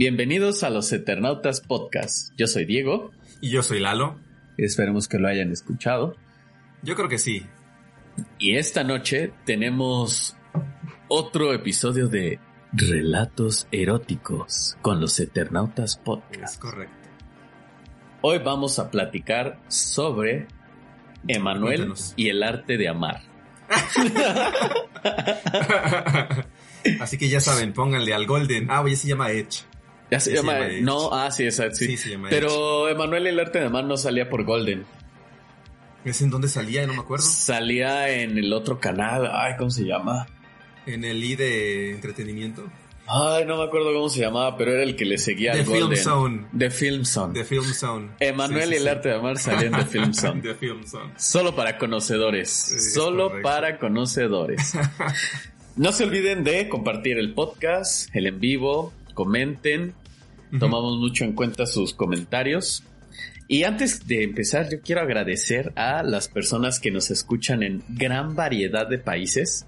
[0.00, 2.32] Bienvenidos a los Eternautas Podcast.
[2.34, 3.10] Yo soy Diego.
[3.42, 4.18] Y yo soy Lalo.
[4.56, 6.16] Esperemos que lo hayan escuchado.
[6.80, 7.44] Yo creo que sí.
[8.38, 10.38] Y esta noche tenemos
[11.08, 12.38] otro episodio de
[12.72, 16.54] Relatos Eróticos con los Eternautas Podcast.
[16.54, 17.10] Es correcto.
[18.22, 20.46] Hoy vamos a platicar sobre
[21.28, 22.14] Emanuel Cuéntanos.
[22.16, 23.20] y el arte de amar.
[27.00, 28.70] Así que ya saben, pónganle al Golden.
[28.70, 29.68] Ah, oye, se llama Edge.
[30.10, 30.66] Ya se Sí, se llama.
[30.66, 30.82] Edge.
[30.82, 31.76] no, ah, sí, exacto.
[31.76, 31.86] Sí.
[31.86, 34.84] Sí, se llama Pero Emanuel y el arte de amar no salía por Golden.
[36.04, 36.86] ¿Es en dónde salía?
[36.86, 37.24] No me acuerdo.
[37.24, 39.30] Salía en el otro canal.
[39.32, 40.26] Ay, ¿cómo se llama?
[40.86, 42.64] En el I de entretenimiento.
[43.06, 45.66] Ay, no me acuerdo cómo se llamaba, pero era el que le seguía The al
[45.66, 45.98] Film Golden.
[46.02, 46.46] Zone.
[46.56, 47.34] The Film Zone.
[47.34, 48.08] The Film Zone.
[48.20, 48.88] Emanuel Sí, sí, y el sí.
[48.88, 50.40] arte de amar salían de Film Zone.
[50.42, 51.12] The Film Zone.
[51.16, 52.70] Solo para conocedores.
[52.70, 53.48] es Solo correcto.
[53.48, 54.74] para conocedores.
[55.76, 59.94] No se olviden de compartir el podcast, el en vivo, comenten.
[60.58, 62.82] Tomamos mucho en cuenta sus comentarios.
[63.46, 68.34] Y antes de empezar, yo quiero agradecer a las personas que nos escuchan en gran
[68.36, 69.66] variedad de países.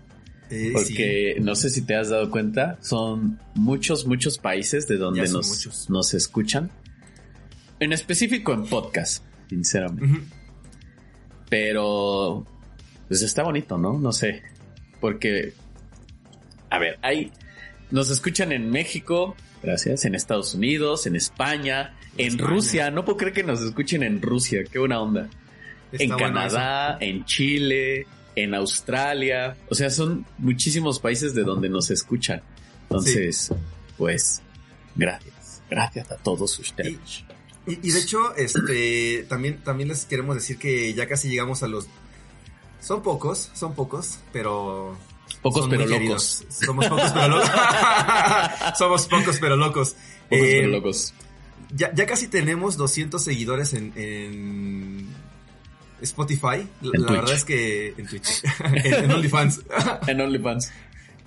[0.50, 5.28] Eh, Porque no sé si te has dado cuenta, son muchos, muchos países de donde
[5.28, 6.70] nos, nos escuchan.
[7.80, 10.20] En específico en podcast, sinceramente.
[11.48, 12.46] Pero,
[13.08, 13.98] pues está bonito, ¿no?
[13.98, 14.42] No sé.
[15.00, 15.54] Porque,
[16.70, 17.32] a ver, hay,
[17.90, 22.50] nos escuchan en México, gracias, en Estados Unidos, en España, en España.
[22.50, 22.90] Rusia.
[22.90, 25.28] No puedo creer que nos escuchen en Rusia, qué buena onda.
[25.92, 29.56] Está en Canadá, en Chile, en Australia.
[29.68, 32.42] O sea, son muchísimos países de donde nos escuchan.
[32.82, 33.52] Entonces,
[33.96, 34.42] pues,
[34.94, 35.62] gracias.
[35.70, 37.24] Gracias a todos ustedes.
[37.66, 41.68] Y, y de hecho, este, también, también les queremos decir que ya casi llegamos a
[41.68, 41.86] los...
[42.80, 44.96] Son pocos, son pocos, pero...
[45.42, 46.44] Pocos pero locos.
[46.48, 47.50] Somos pocos pero locos.
[48.78, 49.90] Somos pocos pero locos.
[49.90, 49.98] Pocos
[50.30, 51.14] Eh, pero locos.
[51.74, 55.08] Ya, ya casi tenemos 200 seguidores en, en
[56.00, 56.68] Spotify.
[56.80, 57.20] La, En la Twitch.
[57.20, 57.94] verdad es que...
[57.98, 58.42] En Twitch.
[58.64, 59.62] en, en OnlyFans.
[60.06, 60.70] En OnlyFans.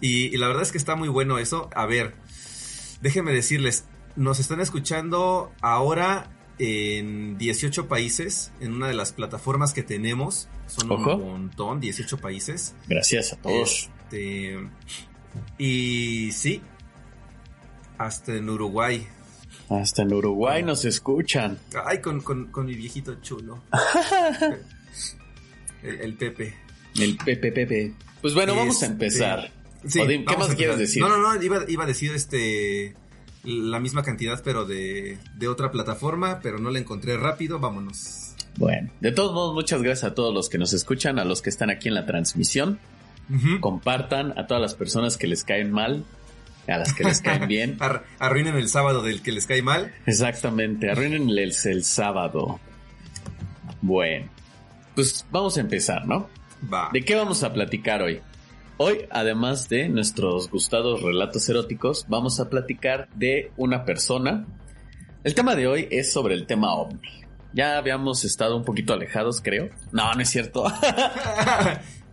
[0.02, 1.70] Y, y la verdad es que está muy bueno eso.
[1.76, 2.14] A ver,
[3.02, 9.84] déjenme decirles, nos están escuchando ahora en 18 países, en una de las plataformas que
[9.84, 10.48] tenemos.
[10.68, 11.16] Son Ojo.
[11.16, 12.76] un montón, 18 países.
[12.88, 13.90] Gracias a todos.
[14.10, 14.58] Este,
[15.58, 16.62] y sí,
[17.98, 19.06] hasta en Uruguay.
[19.70, 21.58] Hasta en Uruguay nos escuchan.
[21.86, 23.64] Ay, con, con- con mi viejito chulo.
[25.84, 26.54] el, el Pepe.
[27.00, 28.22] El PPPP.
[28.22, 29.52] Pues bueno, vamos a Este, empezar.
[29.88, 31.02] Sí, ¿Qué más quieres decir?
[31.02, 32.96] No, no, no, iba, iba a decir este
[33.44, 38.32] la misma cantidad, pero de, de otra plataforma, pero no la encontré rápido, vámonos.
[38.58, 41.52] Bueno, de todos modos, muchas gracias a todos los que nos escuchan, a los que
[41.52, 42.80] están aquí en la transmisión.
[43.60, 46.04] Compartan a todas las personas que les caen mal,
[46.68, 47.78] a las que les caen bien.
[47.80, 49.94] Ar- arruinen el sábado del que les cae mal.
[50.06, 52.60] Exactamente, arruinenles el sábado.
[53.82, 54.30] Bueno,
[54.96, 56.30] pues vamos a empezar, ¿no?
[56.72, 56.90] Va.
[56.94, 58.22] ¿De qué vamos a platicar hoy?
[58.78, 64.46] Hoy, además de nuestros gustados relatos eróticos, vamos a platicar de una persona.
[65.24, 67.00] El tema de hoy es sobre el tema ovni.
[67.54, 69.70] Ya habíamos estado un poquito alejados, creo.
[69.94, 70.66] No, no es cierto.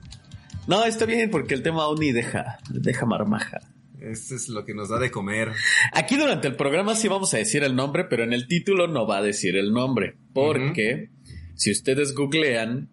[0.66, 3.60] no, está bien porque el tema ovni deja, deja marmaja.
[4.00, 5.52] Esto es lo que nos da de comer.
[5.92, 9.06] Aquí durante el programa sí vamos a decir el nombre, pero en el título no
[9.06, 10.16] va a decir el nombre.
[10.32, 11.10] Porque
[11.54, 12.90] si ustedes googlean,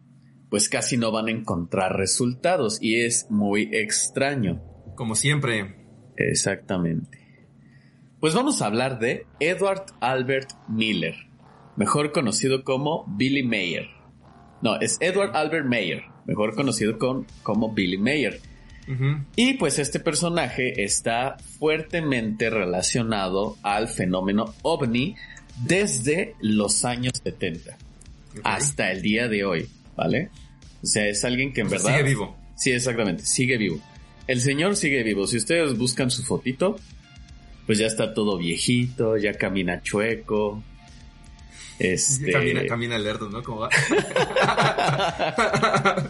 [0.49, 4.61] pues casi no van a encontrar resultados y es muy extraño.
[4.95, 5.79] Como siempre.
[6.15, 7.19] Exactamente.
[8.19, 11.15] Pues vamos a hablar de Edward Albert Miller,
[11.77, 13.87] mejor conocido como Billy Mayer.
[14.61, 18.39] No, es Edward Albert Mayer, mejor conocido con- como Billy Mayer.
[19.35, 25.15] Y pues este personaje está fuertemente relacionado al fenómeno ovni
[25.63, 27.77] desde los años 70
[28.31, 28.39] Ok.
[28.43, 30.29] hasta el día de hoy, ¿vale?
[30.81, 31.91] O sea, es alguien que en verdad...
[31.97, 32.35] Sigue vivo.
[32.55, 33.79] Sí, exactamente, sigue vivo.
[34.25, 35.27] El señor sigue vivo.
[35.27, 36.75] Si ustedes buscan su fotito,
[37.67, 40.63] pues ya está todo viejito, ya camina chueco.
[41.79, 42.31] Este...
[42.31, 43.41] Camina, camina lerdo, ¿no?
[43.41, 43.69] ¿Cómo va?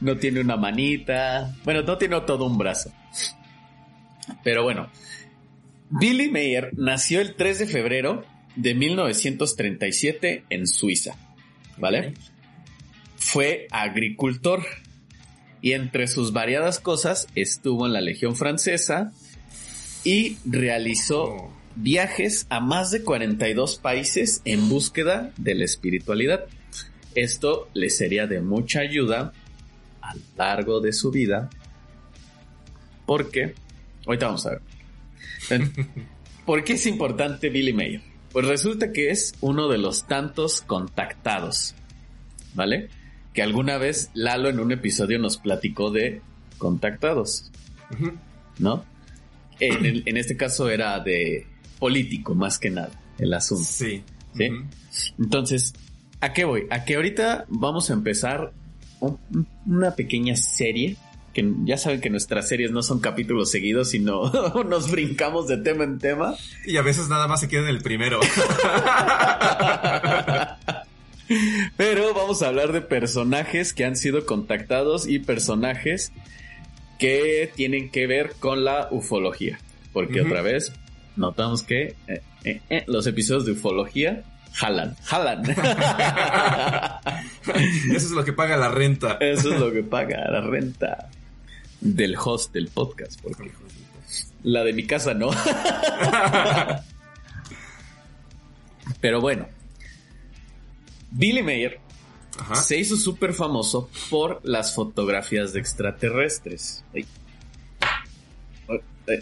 [0.00, 1.54] no tiene una manita.
[1.64, 2.90] Bueno, no tiene todo un brazo.
[4.42, 4.90] Pero bueno,
[5.90, 8.24] Billy Mayer nació el 3 de febrero
[8.56, 11.16] de 1937 en Suiza.
[11.76, 12.14] ¿Vale?
[13.16, 14.64] Fue agricultor
[15.60, 19.12] y entre sus variadas cosas estuvo en la Legión Francesa
[20.04, 21.61] y realizó Oh.
[21.76, 26.46] Viajes a más de 42 países en búsqueda de la espiritualidad.
[27.14, 29.32] Esto le sería de mucha ayuda
[30.00, 31.50] a lo largo de su vida
[33.06, 33.54] porque,
[34.06, 34.62] ahorita vamos a ver,
[36.46, 38.00] ¿Por qué es importante Billy Mayer?
[38.32, 41.74] Pues resulta que es uno de los tantos contactados,
[42.54, 42.88] ¿vale?
[43.34, 46.22] Que alguna vez Lalo en un episodio nos platicó de
[46.58, 47.50] contactados,
[48.58, 48.84] ¿no?
[49.60, 51.46] En, en, este caso era de
[51.82, 53.64] político más que nada el asunto.
[53.64, 54.04] Sí.
[54.36, 54.48] ¿sí?
[55.18, 55.74] Entonces,
[56.20, 56.68] ¿a qué voy?
[56.70, 58.52] A que ahorita vamos a empezar
[59.66, 60.96] una pequeña serie
[61.34, 64.30] que ya saben que nuestras series no son capítulos seguidos, sino
[64.68, 66.36] nos brincamos de tema en tema.
[66.64, 68.20] Y a veces nada más se queda en el primero.
[71.76, 76.12] Pero vamos a hablar de personajes que han sido contactados y personajes
[77.00, 79.58] que tienen que ver con la ufología.
[79.92, 80.72] Porque otra vez
[81.16, 85.42] notamos que eh, eh, eh, los episodios de ufología jalan, jalan.
[87.94, 89.18] Eso es lo que paga la renta.
[89.20, 91.10] Eso es lo que paga la renta
[91.80, 93.20] del host del podcast.
[93.20, 93.52] Porque
[94.42, 95.30] la de mi casa no.
[99.00, 99.46] Pero bueno,
[101.10, 101.80] Billy Mayer
[102.54, 106.84] se hizo súper famoso por las fotografías de extraterrestres.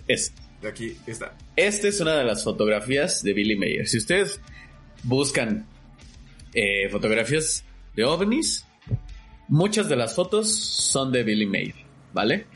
[0.07, 0.33] Es.
[0.67, 1.37] Aquí está.
[1.57, 3.89] Esta es una de las fotografías de Billy Mayer.
[3.89, 4.41] Si ustedes
[5.03, 5.67] buscan
[6.53, 7.65] eh, fotografías
[7.97, 8.67] de ovnis,
[9.49, 11.75] muchas de las fotos son de Billy Mayer,
[12.12, 12.47] ¿vale?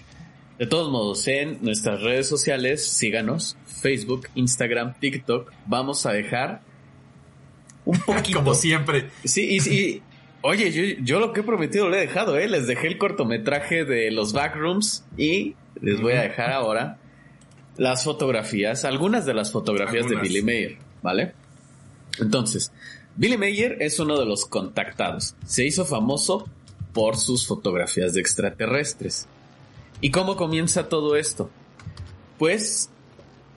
[0.58, 6.62] De todos modos, en nuestras redes sociales, síganos, Facebook, Instagram, TikTok, vamos a dejar
[7.84, 8.38] un poquito.
[8.38, 9.10] Como siempre.
[9.24, 10.02] Sí, y, sí.
[10.42, 12.46] Oye, yo, lo que he prometido lo he dejado, ¿eh?
[12.48, 16.98] Les dejé el cortometraje de los backrooms y les voy a dejar ahora
[17.76, 21.34] las fotografías, algunas de las fotografías de Billy Mayer, ¿vale?
[22.20, 22.72] Entonces,
[23.16, 25.34] Billy Mayer es uno de los contactados.
[25.46, 26.48] Se hizo famoso
[26.92, 29.26] por sus fotografías de extraterrestres.
[30.00, 31.50] ¿Y cómo comienza todo esto?
[32.38, 32.90] Pues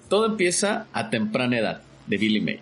[0.09, 2.61] todo empieza a temprana edad de Billy Mayer.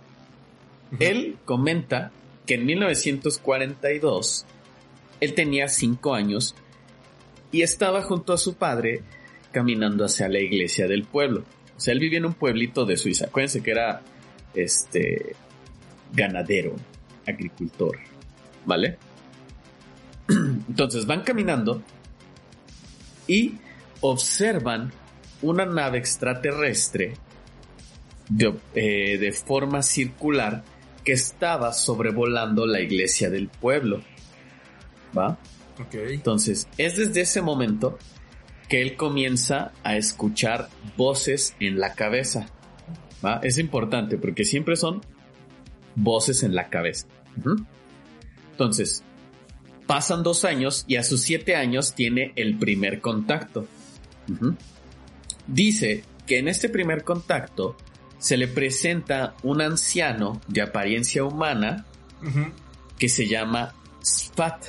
[1.00, 2.12] Él comenta
[2.46, 4.46] que en 1942
[5.20, 6.56] él tenía 5 años
[7.52, 9.02] y estaba junto a su padre
[9.56, 11.46] caminando hacia la iglesia del pueblo.
[11.78, 13.28] O sea, él vivía en un pueblito de Suiza.
[13.28, 14.02] Acuérdense que era
[14.54, 15.34] este
[16.12, 16.76] ganadero,
[17.26, 17.98] agricultor,
[18.66, 18.98] ¿vale?
[20.28, 21.82] Entonces van caminando
[23.28, 23.54] y
[24.02, 24.92] observan
[25.42, 27.14] una nave extraterrestre
[28.28, 30.66] de, eh, de forma circular
[31.06, 34.02] que estaba sobrevolando la iglesia del pueblo.
[35.18, 35.40] ¿Va?
[35.80, 35.96] Ok.
[36.10, 37.98] Entonces, es desde ese momento
[38.76, 40.68] que él comienza a escuchar
[40.98, 42.48] voces en la cabeza.
[43.24, 43.40] ¿Va?
[43.42, 45.00] Es importante porque siempre son
[45.96, 47.08] voces en la cabeza.
[48.52, 49.02] Entonces,
[49.88, 53.66] pasan dos años y a sus siete años tiene el primer contacto.
[55.48, 57.78] Dice que en este primer contacto
[58.18, 61.86] se le presenta un anciano de apariencia humana
[63.00, 64.66] que se llama Sfat.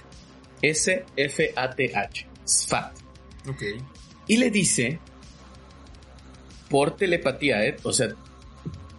[0.63, 2.29] S-F-A-T-H.
[2.47, 2.93] Sfat.
[4.27, 4.99] Y le dice,
[6.69, 7.77] por telepatía, ¿eh?
[7.83, 8.09] o sea,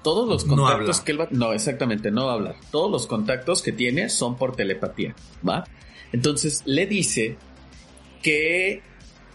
[0.04, 1.28] todos los contactos que él va...
[1.32, 2.56] No, exactamente, no va a hablar.
[2.72, 5.16] Todos los contactos que tiene son por telepatía,
[5.48, 5.66] ¿va?
[6.14, 7.38] Entonces le dice
[8.22, 8.82] que,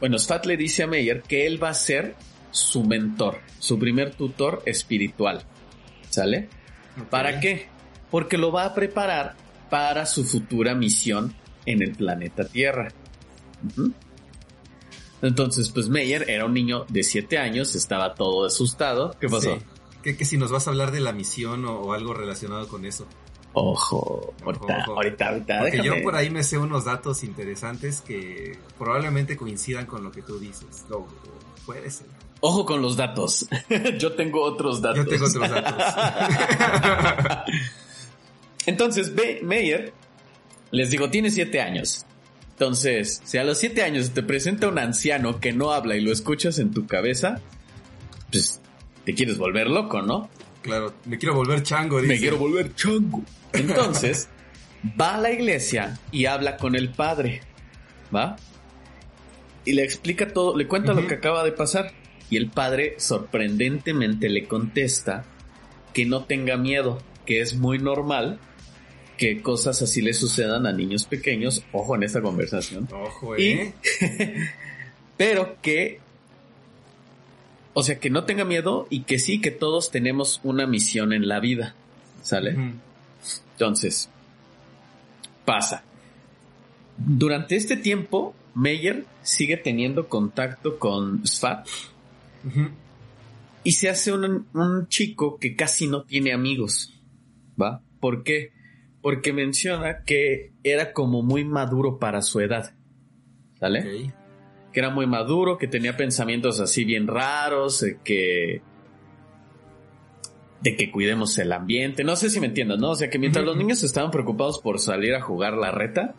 [0.00, 2.16] bueno, Sfat le dice a Meyer que él va a ser
[2.50, 5.42] su mentor, su primer tutor espiritual.
[6.08, 6.48] ¿Sale?
[7.10, 7.66] ¿Para qué?
[8.10, 9.34] Porque lo va a preparar
[9.70, 11.34] para su futura misión
[11.64, 12.92] en el planeta Tierra.
[15.22, 19.16] Entonces, pues Meyer era un niño de 7 años, estaba todo asustado.
[19.20, 19.58] ¿Qué pasó?
[20.02, 23.06] Que, si nos vas a hablar de la misión o, algo relacionado con eso.
[23.52, 25.58] Ojo, ahorita, ahorita, ahorita.
[25.60, 30.22] Porque yo por ahí me sé unos datos interesantes que probablemente coincidan con lo que
[30.22, 30.86] tú dices.
[31.64, 32.08] puede ser.
[32.40, 33.46] Ojo con los datos.
[34.00, 35.04] Yo tengo otros datos.
[35.04, 35.94] Yo tengo otros datos.
[38.66, 39.12] Entonces,
[39.42, 39.92] Meyer,
[40.72, 42.04] les digo, tiene siete años.
[42.62, 46.12] Entonces, si a los siete años te presenta un anciano que no habla y lo
[46.12, 47.40] escuchas en tu cabeza,
[48.30, 48.60] pues
[49.04, 50.30] te quieres volver loco, ¿no?
[50.62, 52.00] Claro, me quiero volver chango.
[52.00, 52.14] Dice.
[52.14, 53.24] Me quiero volver chango.
[53.52, 54.28] Entonces,
[55.00, 57.42] va a la iglesia y habla con el padre,
[58.14, 58.36] ¿va?
[59.64, 61.90] Y le explica todo, le cuenta lo que acaba de pasar.
[62.30, 65.24] Y el padre sorprendentemente le contesta
[65.92, 68.38] que no tenga miedo, que es muy normal
[69.22, 71.64] que cosas así le sucedan a niños pequeños.
[71.70, 72.88] Ojo en esta conversación.
[72.92, 73.72] Ojo, ¿eh?
[75.16, 76.00] pero que...
[77.72, 81.28] O sea, que no tenga miedo y que sí, que todos tenemos una misión en
[81.28, 81.76] la vida.
[82.20, 82.56] ¿Sale?
[83.52, 84.10] Entonces,
[85.44, 85.84] pasa.
[86.96, 91.68] Durante este tiempo, Meyer sigue teniendo contacto con Sfat
[93.62, 96.92] Y se hace un, un chico que casi no tiene amigos.
[97.56, 97.82] ¿Va?
[98.00, 98.61] ¿Por qué?
[99.02, 102.74] Porque menciona que era como muy maduro para su edad.
[103.58, 104.12] ¿Sale?
[104.72, 108.62] Que era muy maduro, que tenía pensamientos así bien raros, de que.
[110.60, 112.04] de que cuidemos el ambiente.
[112.04, 112.90] No sé si me entiendan, ¿no?
[112.90, 116.14] O sea que mientras los niños estaban preocupados por salir a jugar la reta,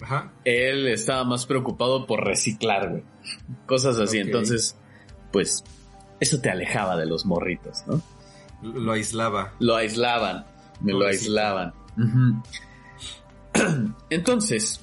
[0.00, 0.32] Ajá.
[0.44, 3.02] él estaba más preocupado por reciclar, güey.
[3.66, 4.18] Cosas así.
[4.18, 4.76] Entonces,
[5.32, 5.64] pues,
[6.20, 8.02] eso te alejaba de los morritos, ¿no?
[8.62, 9.54] Lo aislaba.
[9.58, 10.44] Lo aislaban.
[10.80, 11.32] Me lo Pobrecito.
[14.10, 14.80] Entonces,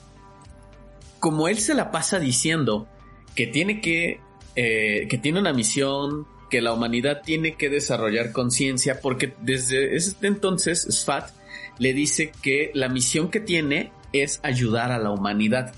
[1.20, 2.88] como él se la pasa diciendo
[3.36, 4.20] que tiene que,
[4.56, 10.28] eh, que tiene una misión, que la humanidad tiene que desarrollar conciencia, porque desde este
[10.28, 11.32] entonces Sfat
[11.80, 15.74] le dice que la misión que tiene es ayudar a la humanidad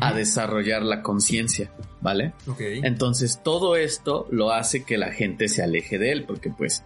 [0.00, 1.70] a desarrollar la conciencia,
[2.00, 2.32] ¿vale?
[2.58, 6.84] Entonces todo esto lo hace que la gente se aleje de él, porque pues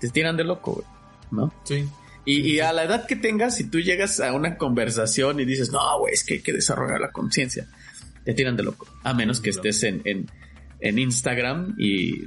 [0.00, 0.86] te tiran de loco, güey,
[1.30, 1.52] ¿no?
[1.64, 1.88] Sí.
[2.30, 5.72] Y, y a la edad que tengas, si tú llegas a una conversación y dices,
[5.72, 7.66] no, güey, es que hay que desarrollar la conciencia,
[8.24, 8.86] te tiran de loco.
[9.02, 10.30] A menos que estés en, en,
[10.78, 12.26] en Instagram y,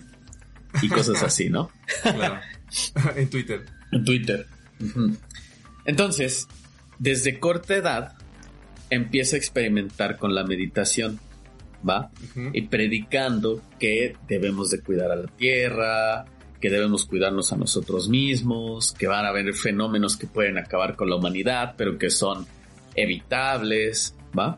[0.82, 1.72] y cosas así, ¿no?
[2.02, 2.42] Claro.
[3.16, 3.66] en Twitter.
[3.94, 4.46] En Twitter.
[5.86, 6.50] Entonces,
[7.00, 8.18] desde corta edad,
[8.90, 11.22] empieza a experimentar con la meditación,
[11.88, 12.12] ¿va?
[12.52, 16.26] Y predicando que debemos de cuidar a la tierra,
[16.64, 21.10] que debemos cuidarnos a nosotros mismos, que van a haber fenómenos que pueden acabar con
[21.10, 22.48] la humanidad, pero que son
[22.96, 24.58] evitables, ¿va?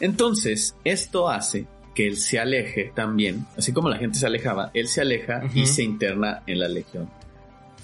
[0.00, 4.88] Entonces, esto hace que él se aleje también, así como la gente se alejaba, él
[4.88, 7.08] se aleja y se interna en la Legión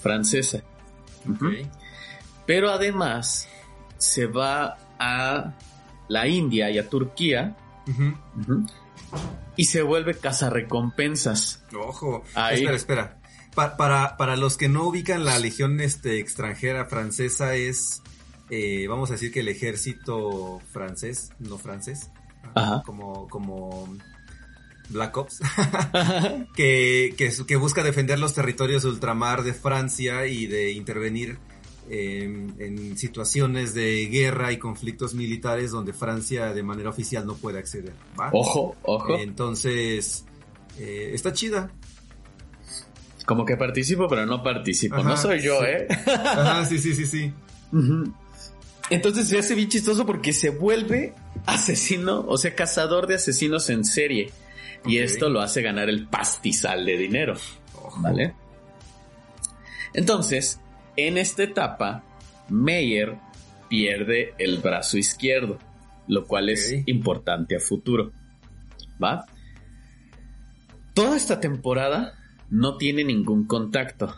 [0.02, 0.64] Francesa.
[1.30, 1.44] Ok.
[2.44, 3.48] Pero además
[3.98, 5.54] se va a
[6.08, 7.56] la India y a Turquía.
[7.86, 8.66] Ujú.
[9.60, 11.62] Y se vuelve cazarrecompensas.
[11.78, 12.24] Ojo.
[12.34, 12.56] Ahí.
[12.60, 13.16] Espera, espera.
[13.54, 18.02] Pa- para, para los que no ubican la legión este, extranjera francesa es,
[18.48, 22.10] eh, vamos a decir que el ejército francés, no francés,
[22.54, 22.82] Ajá.
[22.86, 23.88] como, como
[24.88, 25.40] Black Ops,
[26.56, 31.38] que, que, que busca defender los territorios de ultramar de Francia y de intervenir
[31.90, 37.58] en, en situaciones de guerra y conflictos militares donde Francia de manera oficial no puede
[37.58, 37.94] acceder.
[38.18, 38.30] ¿va?
[38.32, 39.18] Ojo, ojo.
[39.18, 40.24] Entonces,
[40.78, 41.72] eh, está chida.
[43.26, 44.96] Como que participo, pero no participo.
[44.96, 45.66] Ajá, no soy yo, sí.
[45.66, 45.88] ¿eh?
[46.06, 47.32] Ajá, sí, sí, sí, sí.
[48.88, 53.84] Entonces se hace bien chistoso porque se vuelve asesino, o sea, cazador de asesinos en
[53.84, 54.30] serie.
[54.86, 57.34] Y esto lo hace ganar el pastizal de dinero.
[57.74, 58.00] Ojo.
[58.00, 58.34] ¿Vale?
[59.92, 60.60] Entonces,
[61.06, 62.04] en esta etapa,
[62.48, 63.16] Meyer
[63.68, 65.58] pierde el brazo izquierdo,
[66.08, 68.12] lo cual es importante a futuro.
[69.02, 69.26] ¿Va?
[70.94, 72.14] Toda esta temporada
[72.50, 74.14] no tiene ningún contacto.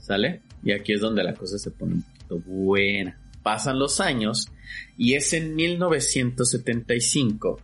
[0.00, 0.42] ¿Sale?
[0.62, 3.16] Y aquí es donde la cosa se pone un poquito buena.
[3.42, 4.50] Pasan los años
[4.96, 7.60] y es en 1975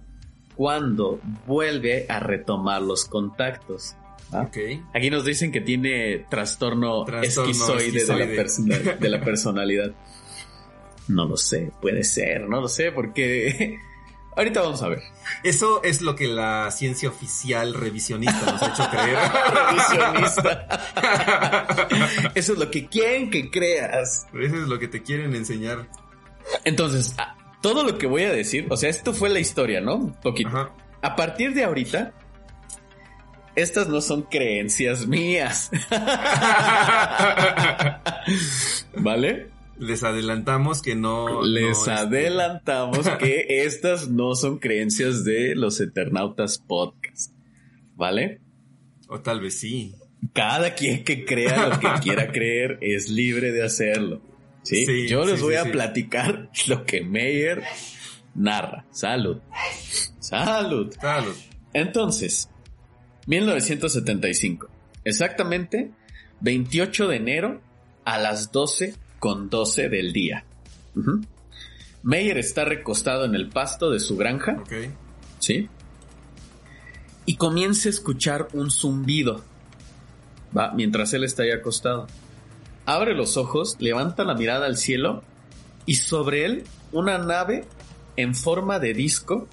[0.54, 3.96] cuando vuelve a retomar los contactos.
[4.40, 9.92] Aquí nos dicen que tiene trastorno, Trastorno esquizoide, De, la de personalidad.
[11.08, 13.78] No lo sé, puede ser, no lo sé, porque
[14.36, 15.02] ahorita vamos a ver.
[15.42, 19.18] Eso es lo que la ciencia oficial revisionista nos ha hecho creer.
[20.12, 20.66] Revisionista.
[22.34, 24.26] Eso es lo que quieren que creas.
[24.32, 25.88] Eso es lo que te quieren enseñar.
[26.64, 27.14] Entonces,
[27.60, 29.96] todo lo que voy a decir, o sea, esto fue la historia, ¿no?
[29.96, 30.48] Un poquito.
[30.48, 30.72] Ajá.
[31.02, 32.14] A partir de ahorita,
[33.56, 35.70] estas no son creencias mías.
[38.96, 39.48] ¿Vale?
[39.78, 41.42] Les adelantamos que no.
[41.42, 47.32] Les no, este, adelantamos que estas no son creencias de los Eternautas Podcast.
[47.96, 48.40] ¿Vale?
[49.08, 49.94] O tal vez sí.
[50.32, 54.20] Cada quien que crea lo que quiera creer es libre de hacerlo.
[54.62, 54.86] ¿sí?
[54.86, 57.62] Sí, Yo les sí, voy sí, a platicar lo que Meyer
[58.34, 58.86] narra.
[58.90, 59.38] Salud.
[60.18, 60.92] Salud.
[61.00, 61.36] Salud.
[61.72, 62.48] Entonces,
[63.26, 64.68] 1975.
[65.04, 65.90] Exactamente
[66.40, 67.60] 28 de enero
[68.04, 70.44] a las 12 con 12 del día.
[70.94, 71.22] Ujú.
[72.02, 74.62] Meyer está recostado en el pasto de su granja.
[75.38, 75.68] ¿sí?
[77.26, 79.42] Y comienza a escuchar un zumbido.
[80.56, 82.06] Va, mientras él está ahí acostado.
[82.86, 85.22] Abre los ojos, levanta la mirada al cielo
[85.86, 87.64] y sobre él una nave
[88.16, 89.48] en forma de disco.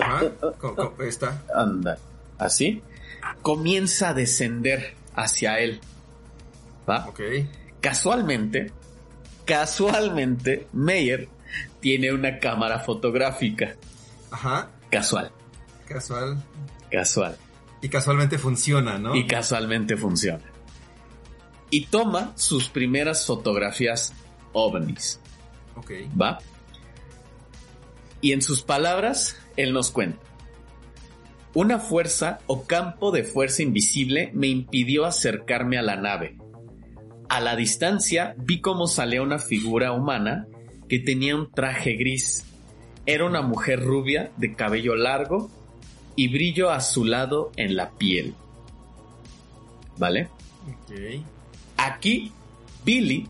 [0.00, 0.22] Ajá.
[0.58, 1.42] Co- co- Esta.
[1.54, 1.98] Anda,
[2.38, 2.82] así.
[3.42, 5.80] Comienza a descender hacia él.
[6.88, 7.06] ¿Va?
[7.08, 7.20] Ok.
[7.80, 8.70] Casualmente,
[9.44, 11.28] casualmente, Meyer
[11.80, 13.74] tiene una cámara fotográfica.
[14.30, 14.70] Ajá.
[14.90, 15.30] Casual,
[15.86, 16.42] Casual.
[16.90, 17.36] casual.
[17.80, 19.14] Y casualmente funciona, ¿no?
[19.16, 20.44] Y casualmente funciona.
[21.70, 24.12] Y toma sus primeras fotografías
[24.52, 25.18] ovnis.
[25.76, 25.90] Ok.
[26.20, 26.38] ¿Va?
[28.20, 30.18] Y en sus palabras, él nos cuenta.
[31.54, 36.36] Una fuerza o campo de fuerza invisible me impidió acercarme a la nave.
[37.28, 40.46] A la distancia vi cómo salía una figura humana
[40.88, 42.44] que tenía un traje gris.
[43.04, 45.50] Era una mujer rubia de cabello largo
[46.16, 48.34] y brillo azulado en la piel.
[49.98, 50.28] ¿Vale?
[50.68, 51.22] Ok.
[51.76, 52.32] Aquí,
[52.84, 53.28] Billy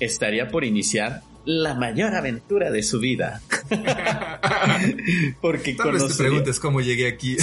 [0.00, 3.40] estaría por iniciar la mayor aventura de su vida.
[5.40, 7.36] Porque Tal vez te preguntes cómo llegué aquí.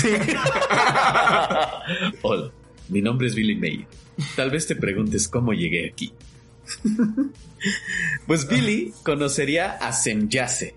[2.22, 2.52] Hola,
[2.90, 3.88] mi nombre es Billy Mayer.
[4.36, 6.14] Tal vez te preguntes cómo llegué aquí.
[8.28, 10.76] pues Billy conocería a Semyase,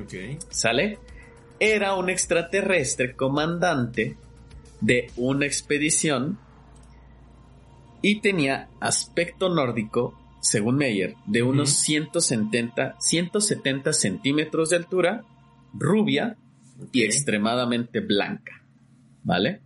[0.00, 0.40] ok.
[0.50, 0.98] ¿sale?
[1.60, 4.16] Era un extraterrestre comandante
[4.80, 6.38] de una expedición
[8.00, 11.80] y tenía aspecto nórdico, según Meyer, de unos Ujú.
[11.82, 15.24] 170, 170 centímetros de altura,
[15.74, 16.36] rubia
[16.92, 18.62] y extremadamente blanca.
[19.24, 19.60] ¿Vale?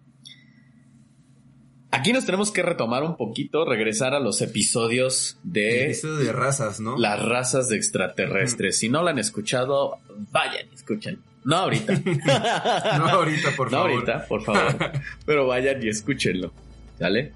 [1.91, 6.81] Aquí nos tenemos que retomar un poquito, regresar a los episodios de episodio de razas,
[6.81, 6.97] ¿no?
[6.97, 8.79] las razas de extraterrestres.
[8.79, 9.99] Si no lo han escuchado,
[10.31, 11.19] vayan y escuchen.
[11.45, 11.93] No ahorita.
[12.99, 13.91] No ahorita, por No favor.
[13.91, 14.93] ahorita, por favor.
[15.26, 16.52] Pero vayan y escúchenlo.
[16.99, 17.32] ¿Sale?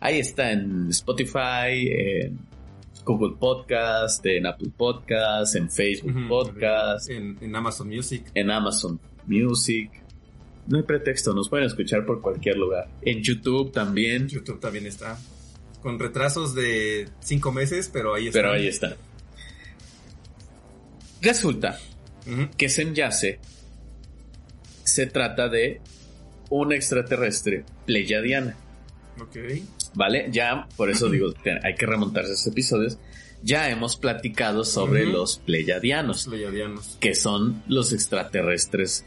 [0.00, 2.38] Ahí está en Spotify, en
[3.08, 6.28] Google Podcast, en Apple Podcast, en Facebook.
[6.28, 8.22] Podcast, En, en Amazon Music.
[8.34, 9.90] en Amazon Music.
[10.66, 12.86] No hay pretexto, nos pueden escuchar por cualquier lugar.
[13.00, 15.18] En YouTube también, YouTube también está.
[15.80, 18.38] Con retrasos de cinco meses, pero ahí está.
[18.40, 18.94] pero ahí está.
[21.22, 21.78] Resulta
[22.58, 23.38] que Semyase
[24.84, 25.80] se trata de
[26.50, 28.54] un extraterrestre pleyadiana.
[29.20, 29.36] Ok.
[29.94, 30.28] ¿Vale?
[30.30, 32.98] Ya, por eso digo, hay que remontarse a esos episodios.
[33.42, 39.04] Ya hemos platicado sobre los pleyadianos, Los que son los extraterrestres,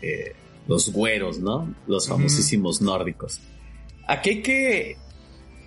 [0.00, 0.34] eh,
[0.66, 1.74] los güeros, ¿no?
[1.86, 3.40] Los famosísimos nórdicos.
[4.06, 4.96] Aquí hay que,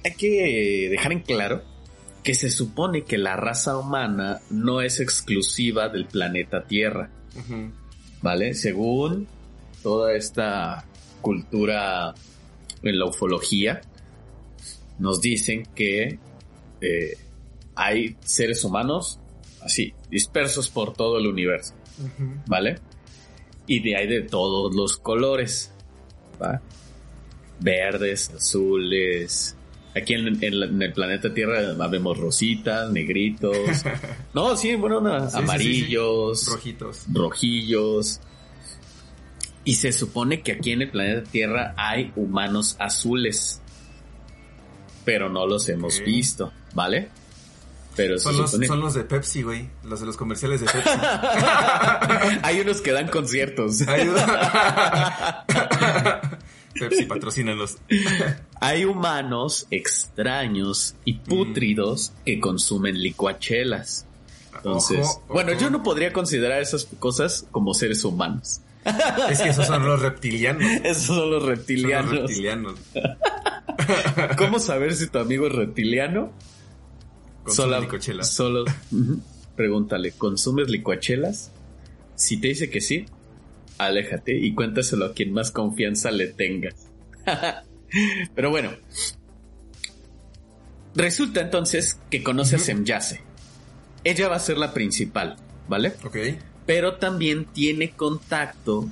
[0.04, 1.64] hay que dejar en claro
[2.24, 7.12] que se supone que la raza humana no es exclusiva del planeta Tierra.
[8.22, 8.54] ¿vale?
[8.54, 9.28] Según
[9.84, 10.86] toda esta
[11.22, 12.14] cultura
[12.84, 13.82] en la ufología,
[15.00, 16.20] nos dicen que
[16.82, 17.18] eh,
[17.76, 19.20] hay seres humanos
[19.62, 21.74] así, dispersos por todo el universo.
[22.48, 22.80] ¿vale?
[23.66, 25.72] Y de ahí de todos los colores,
[26.42, 26.62] ¿va?
[27.60, 29.56] Verdes, azules.
[29.96, 33.58] Aquí en, en la- en el planeta Tierra vemos rositas, negritos.
[34.34, 35.44] No, sí, bueno, no, Sí, sí, sí, sí.
[35.44, 37.06] amarillos Rojitos.
[37.12, 38.20] rojillos.
[39.68, 43.60] Y se supone que aquí en el planeta Tierra hay humanos azules.
[45.04, 47.10] Pero no los hemos visto, ¿vale?
[47.98, 49.68] Pero Son los, supone- son los de Pepsi, güey.
[49.84, 50.90] Los de los comerciales de Pepsi.
[52.44, 53.80] hay unos que dan conciertos.
[56.80, 57.78] Pepsi, patrocínalos.
[58.62, 64.06] hay humanos extraños y pútridos que consumen licuachelas.
[64.56, 68.62] Entonces, Ojo, bueno, yo no podría considerar esas cosas como seres humanos.
[69.30, 70.64] Es que esos son los reptilianos.
[70.84, 72.12] Esos son los Son reptilianos.
[72.12, 72.74] los reptilianos.
[74.38, 76.32] ¿Cómo saber si tu amigo es reptiliano?
[78.24, 79.22] Solo Ujú.
[79.56, 81.52] pregúntale, ¿consumes licuachelas?
[82.16, 83.06] Si te dice que sí,
[83.78, 86.76] aléjate y cuéntaselo a quien más confianza le tengas.
[88.36, 88.72] Pero bueno,
[90.96, 92.60] resulta entonces que conoce a.
[92.60, 93.22] Semyase.
[94.04, 95.36] Ella va a ser la principal,
[95.68, 95.94] ¿vale?
[96.06, 96.18] Ok.
[96.68, 98.86] Pero también tiene contacto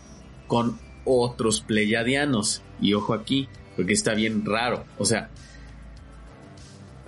[0.47, 2.63] con otros pleyadianos.
[2.81, 4.85] Y ojo aquí, porque está bien raro.
[4.97, 5.29] O sea,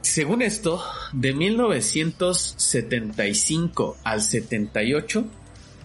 [0.01, 5.25] según esto, de 1975 al 78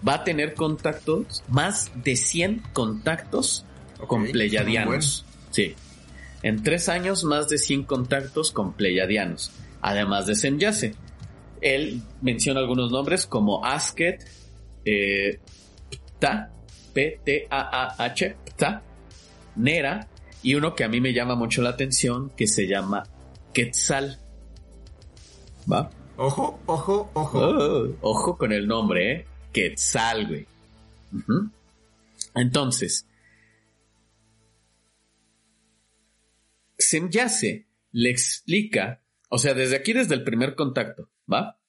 [0.07, 3.65] va a tener contactos, más de 100 contactos
[4.07, 5.25] con pleyadianos.
[5.51, 5.75] Sí.
[6.41, 9.51] En tres años, más de 100 contactos con pleyadianos.
[9.81, 10.95] Además de Semyase.
[11.61, 14.21] Él menciona algunos nombres como Asket,
[14.85, 15.39] eh,
[16.19, 16.51] Pta,
[16.93, 18.83] P-T-A-A-H, Pta,
[19.55, 20.07] Nera,
[20.41, 23.03] y uno que a mí me llama mucho la atención que se llama
[23.53, 24.19] Quetzal.
[25.71, 25.89] ¿Va?
[26.17, 27.39] Ojo, ojo, ojo.
[27.39, 29.25] Oh, ojo con el nombre, ¿eh?
[29.51, 30.47] Quetzal, güey.
[32.35, 33.07] Entonces,
[36.77, 41.59] Semyase le explica, o sea, desde aquí, desde el primer contacto, ¿va?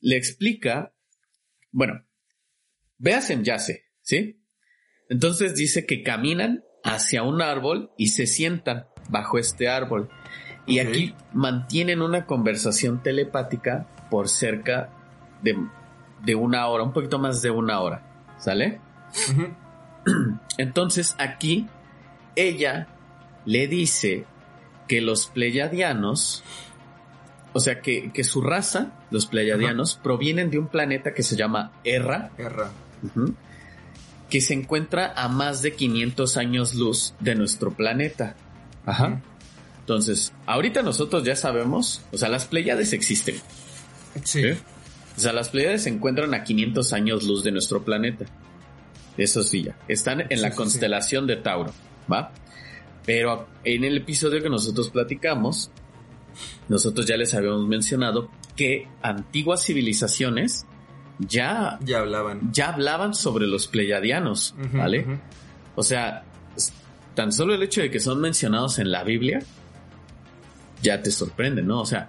[0.00, 0.92] Le explica,
[1.72, 2.04] bueno,
[2.98, 4.44] ve a Semyase, ¿sí?
[5.08, 10.08] Entonces dice que caminan hacia un árbol y se sientan bajo este árbol.
[10.66, 14.90] Y aquí mantienen una conversación telepática por cerca
[15.42, 15.56] de,
[16.24, 18.06] de una hora, un poquito más de una hora.
[18.38, 18.80] ¿Sale?
[20.58, 21.66] Entonces aquí
[22.36, 22.88] ella
[23.44, 24.26] le dice
[24.86, 26.44] que los pleyadianos,
[27.52, 31.72] o sea, que, que su raza, los pleyadianos, provienen de un planeta que se llama
[31.84, 32.30] Erra,
[33.02, 33.34] ujú,
[34.28, 38.36] que se encuentra a más de 500 años luz de nuestro planeta.
[38.86, 39.20] Ajá.
[39.80, 43.34] Entonces, ahorita nosotros ya sabemos, o sea, las Pleiades existen.
[44.22, 44.42] Sí.
[44.42, 44.50] ¿sí?
[45.16, 48.26] O sea, las Pleiades se encuentran a 500 años luz de nuestro planeta.
[49.16, 49.76] Eso sí, ya.
[49.88, 51.72] Están en Sí, la sí, constelación de Tauro,
[52.10, 52.32] ¿va?
[53.04, 55.70] Pero en el episodio que nosotros platicamos,
[56.68, 60.66] nosotros ya les habíamos mencionado que antiguas civilizaciones
[61.18, 62.52] ya, Ya hablaban.
[62.52, 65.06] ya hablaban sobre los pleyadianos, ¿vale?
[65.76, 66.24] O sea,
[67.14, 69.40] tan solo el hecho de que son mencionados en la Biblia
[70.82, 71.80] ya te sorprende, ¿no?
[71.80, 72.08] O sea.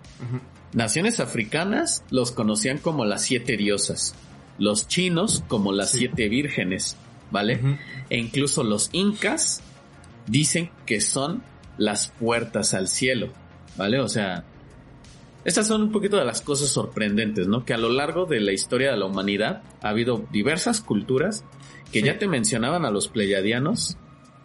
[0.74, 4.16] Naciones africanas los conocían como las siete diosas,
[4.58, 5.98] los chinos como las Sí.
[6.00, 6.96] siete vírgenes,
[7.30, 7.60] ¿vale?
[8.10, 9.60] E incluso los incas
[10.28, 11.44] dicen que son
[11.78, 13.34] las puertas al cielo,
[13.78, 14.00] ¿vale?
[14.00, 14.44] O sea,
[15.44, 17.66] estas son un poquito de las cosas sorprendentes, ¿no?
[17.66, 21.44] Que a lo largo de la historia de la humanidad ha habido diversas culturas
[21.92, 22.06] que Sí.
[22.06, 23.98] ya te mencionaban a los pleyadianos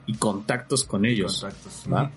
[0.06, 1.40] y contactos con ellos.
[1.42, 1.84] Contactos.
[1.92, 2.10] ¿va?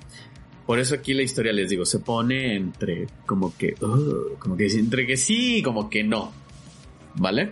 [0.66, 4.68] Por eso aquí la historia les digo, se pone entre como que, uh, como que
[4.68, 6.32] entre que sí y como que no.
[7.16, 7.50] ¿Vale?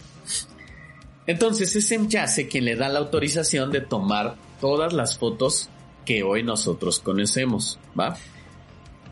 [1.25, 5.69] Entonces es Yase quien le da la autorización de tomar todas las fotos
[6.05, 7.79] que hoy nosotros conocemos.
[7.99, 8.15] ¿Va?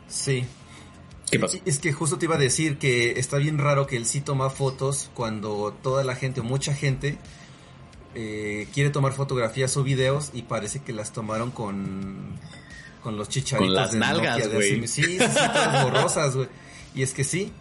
[0.08, 0.44] Sí.
[1.30, 1.58] ¿Qué pasó?
[1.64, 4.50] Es que justo te iba a decir que está bien raro que él sí toma
[4.50, 7.18] fotos cuando toda la gente o mucha gente
[8.14, 12.38] eh, quiere tomar fotografías o videos y parece que las tomaron con,
[13.02, 14.86] con los chicharitos Con las de nalgas, güey.
[14.86, 16.48] Sí, sí, sí, todas borrosas, güey.
[16.94, 17.52] Y es que sí,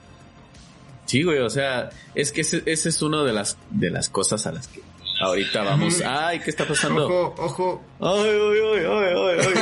[1.06, 4.48] Sí, güey, o sea, es que ese, ese es una de las, de las cosas
[4.48, 4.82] a las que
[5.20, 6.02] ahorita vamos.
[6.06, 7.06] Ay, ¿qué está pasando?
[7.06, 7.82] ojo, ojo.
[8.00, 9.54] Ay, ay, ay, ay, ay.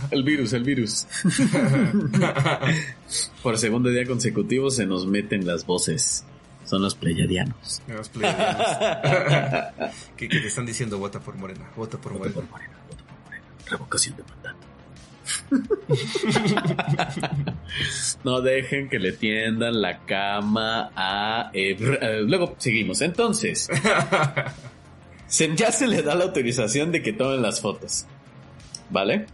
[0.10, 1.06] El virus, el virus.
[3.42, 6.26] Por segundo día consecutivo se nos meten las voces.
[6.64, 7.82] Son los pleyadianos.
[7.88, 8.36] Los plebeyos.
[10.16, 12.34] que, te están diciendo vota por Morena, vota por Morena.
[12.34, 13.44] por Morena, voto por Morena.
[13.66, 14.58] Revocación de mandato.
[18.24, 21.50] no dejen que le tiendan la cama a...
[21.52, 21.76] Eh,
[22.26, 23.00] luego seguimos.
[23.02, 23.68] Entonces,
[25.32, 28.06] se- ya se le da la autorización de que tomen las fotos.
[28.90, 29.26] ¿Vale?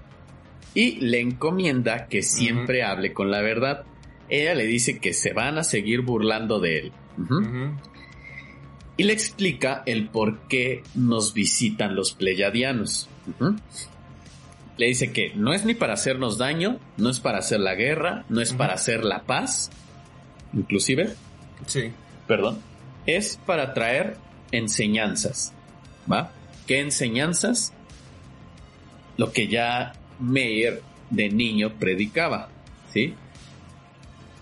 [0.74, 3.84] Y le encomienda que siempre hable con la verdad.
[4.28, 6.92] Ella le dice que se van a seguir burlando de él.
[8.96, 13.08] Y le explica el por qué nos visitan los pleyadianos.
[14.76, 18.24] Le dice que no es ni para hacernos daño, no es para hacer la guerra,
[18.28, 19.70] no es para hacer la paz,
[20.52, 21.14] inclusive,
[21.66, 21.90] Sí.
[22.28, 22.60] perdón,
[23.06, 24.16] es para traer
[24.52, 25.52] enseñanzas.
[26.10, 26.32] ¿Va?
[26.66, 27.72] ¿Qué enseñanzas?
[29.16, 32.48] Lo que ya Meyer de niño predicaba,
[32.92, 33.14] ¿sí?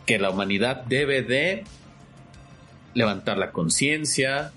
[0.05, 1.65] Que la humanidad debe de
[2.95, 4.53] levantar la conciencia,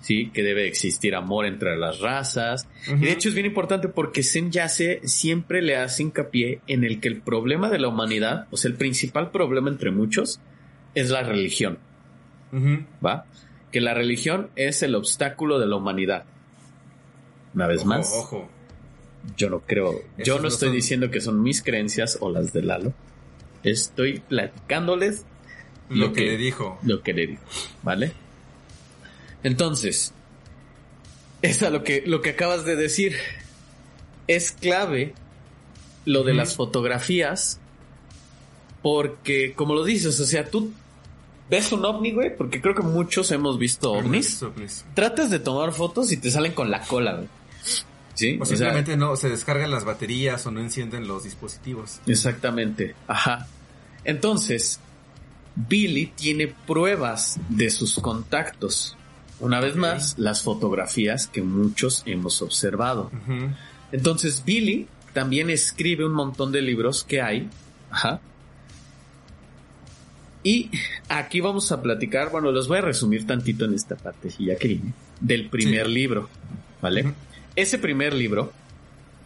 [0.00, 0.30] ¿sí?
[0.32, 2.68] Que debe existir amor entre las razas.
[2.86, 7.00] Y de hecho es bien importante porque Zen Yase siempre le hace hincapié en el
[7.00, 10.40] que el problema de la humanidad, o sea, el principal problema entre muchos,
[10.94, 11.78] es la religión.
[13.04, 13.24] ¿va?
[13.70, 16.24] Que la religión es el obstáculo de la humanidad.
[17.54, 18.48] Una vez Ojo, más, Ojo.
[19.36, 22.52] yo no creo, yo no no estoy son- diciendo que son mis creencias o las
[22.52, 22.92] de Lalo.
[23.62, 25.24] Estoy platicándoles
[25.88, 26.78] Lo, Lo que, que- le dijo.
[26.82, 27.42] lo que le digo,
[27.82, 28.12] ¿vale?
[29.42, 30.12] Entonces,
[31.42, 33.16] es a lo que, lo que acabas de decir.
[34.28, 35.14] Es clave
[36.04, 37.58] lo de las fotografías
[38.82, 40.72] porque, como lo dices, o sea, tú
[41.50, 44.40] ves un ovni, güey, porque creo que muchos hemos visto ovnis.
[44.94, 47.28] tratas de tomar fotos y te salen con la cola, güey.
[48.14, 48.36] ¿Sí?
[48.38, 52.00] O O sea, simplemente no se descargan las baterías o no encienden los dispositivos.
[52.06, 52.94] exactamente.
[53.06, 53.46] Ajá.
[54.04, 54.80] Entonces,
[55.54, 58.96] Billy tiene pruebas de sus contactos.
[59.40, 63.10] Una vez más, las fotografías que muchos hemos observado.
[63.92, 67.48] Entonces, Billy también escribe un montón de libros que hay.
[67.90, 68.20] Ajá.
[70.42, 70.70] Y
[71.08, 74.80] aquí vamos a platicar, bueno, los voy a resumir tantito en esta parte, ya que
[75.20, 75.92] del primer Sí.
[75.92, 76.28] libro,
[76.80, 77.12] ¿vale?
[77.56, 78.52] Ese primer libro,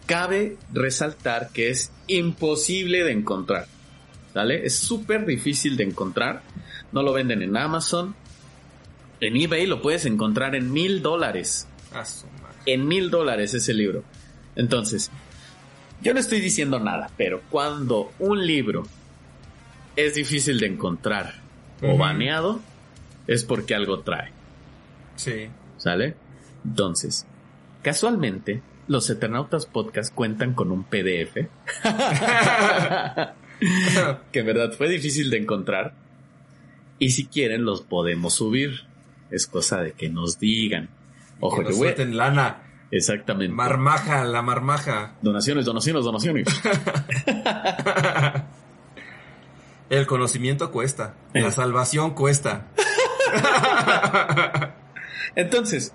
[0.07, 3.67] cabe resaltar que es imposible de encontrar,
[4.35, 4.67] ¿vale?
[4.67, 6.43] Es súper difícil de encontrar,
[6.93, 8.15] no lo venden en Amazon,
[9.21, 11.67] en eBay lo puedes encontrar en mil dólares
[12.67, 14.05] en mil dólares ese libro.
[14.57, 15.11] Entonces,
[16.03, 18.83] Yo no estoy diciendo nada, pero cuando un libro
[19.97, 21.35] es difícil de encontrar
[21.81, 22.61] o baneado,
[23.27, 24.31] es porque algo trae.
[25.17, 25.49] Sí.
[25.79, 26.15] ¿Sale?
[26.63, 27.27] Entonces,
[27.85, 31.35] casualmente, los Eternautas Podcast cuentan con un PDF
[34.33, 35.95] que en verdad fue difícil de encontrar.
[36.99, 38.87] Y si quieren, los podemos subir.
[39.31, 40.89] Es cosa de que nos digan.
[41.41, 42.63] Ojo, que nos suelten lana.
[42.91, 43.55] Exactamente.
[43.55, 45.15] Marmaja, la marmaja.
[45.23, 46.49] donaciones, donaciones, donaciones.
[49.91, 51.15] El conocimiento cuesta.
[51.35, 51.43] Eh.
[51.43, 52.69] La salvación cuesta.
[55.37, 55.95] Entonces,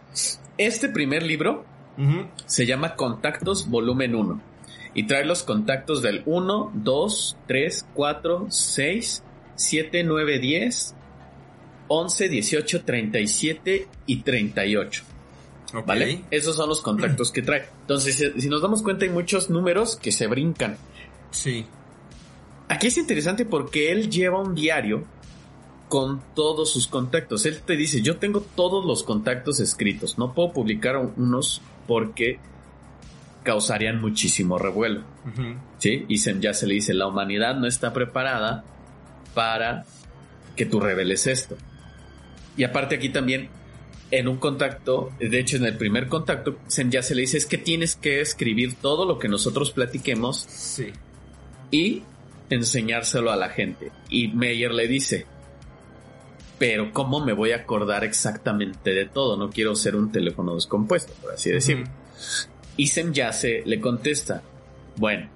[0.58, 1.66] este primer libro
[2.00, 2.28] Ujú.
[2.46, 4.42] se llama Contactos Volumen 1
[4.94, 9.24] y trae los contactos del 1, 2, 3, 4, 6,
[9.56, 10.96] 7, 9, 10,
[11.90, 15.04] 11, 18, 37 y 38.
[15.76, 15.86] Ok.
[15.86, 16.24] ¿Vale?
[16.32, 17.68] Esos son los contactos que trae.
[17.82, 20.78] Entonces, si- si nos damos cuenta, hay muchos números que se brincan.
[21.32, 21.66] Sí.
[22.70, 25.04] Aquí es interesante porque él lleva un diario
[25.90, 27.46] con todos sus contactos.
[27.46, 30.18] Él te dice, yo tengo todos los contactos escritos.
[30.18, 32.38] No puedo publicar unos porque
[33.42, 35.02] causarían muchísimo revuelo.
[35.80, 36.06] ¿Sí?
[36.08, 38.64] Y se- ya se le dice, la humanidad no está preparada
[39.34, 39.86] para
[40.56, 41.58] que tú reveles esto.
[42.58, 43.50] Y aparte aquí también,
[44.12, 46.58] en un contacto, de hecho en el primer contacto,
[46.90, 50.92] ya se le dice, es que tienes que escribir todo lo que nosotros platiquemos Sí.
[51.72, 52.04] y
[52.52, 53.92] enseñárselo a la gente.
[54.10, 55.26] Y Meyer le dice,
[56.60, 59.38] pero ¿cómo me voy a acordar exactamente de todo?
[59.38, 61.88] No quiero ser un teléfono descompuesto, por así decirlo.
[62.78, 64.44] Y Semyase le contesta,
[64.98, 65.30] bueno,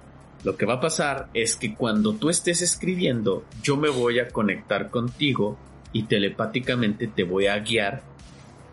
[0.44, 4.28] lo que va a pasar es que cuando tú estés escribiendo, yo me voy a
[4.28, 5.56] conectar contigo
[5.92, 8.02] y telepáticamente te voy a guiar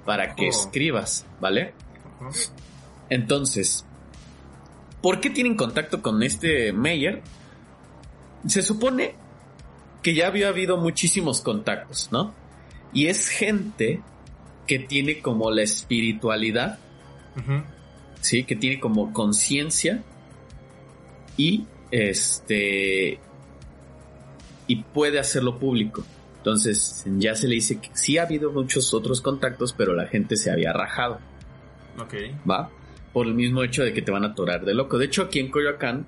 [0.06, 0.50] para que Oh.
[0.50, 1.74] escribas, ¿vale?
[3.10, 3.86] Entonces,
[5.02, 7.22] ¿por qué tienen contacto con este Meyer?
[8.48, 9.16] Se supone
[10.02, 12.34] que ya había habido muchísimos contactos, ¿no?
[12.94, 14.02] Y es gente
[14.68, 16.80] que tiene como la espiritualidad.
[18.22, 18.44] ¿sí?
[18.44, 20.04] Que tiene como conciencia
[21.38, 23.20] y este
[24.68, 26.04] y puede hacerlo público.
[26.38, 30.36] Entonces, ya se le dice que sí ha habido muchos otros contactos, pero la gente
[30.38, 31.20] se había rajado.
[32.00, 32.16] Ok.
[32.50, 32.70] ¿va?
[33.14, 34.98] Por el mismo hecho de que te van a atorar de loco.
[34.98, 36.06] De hecho, aquí en Coyoacán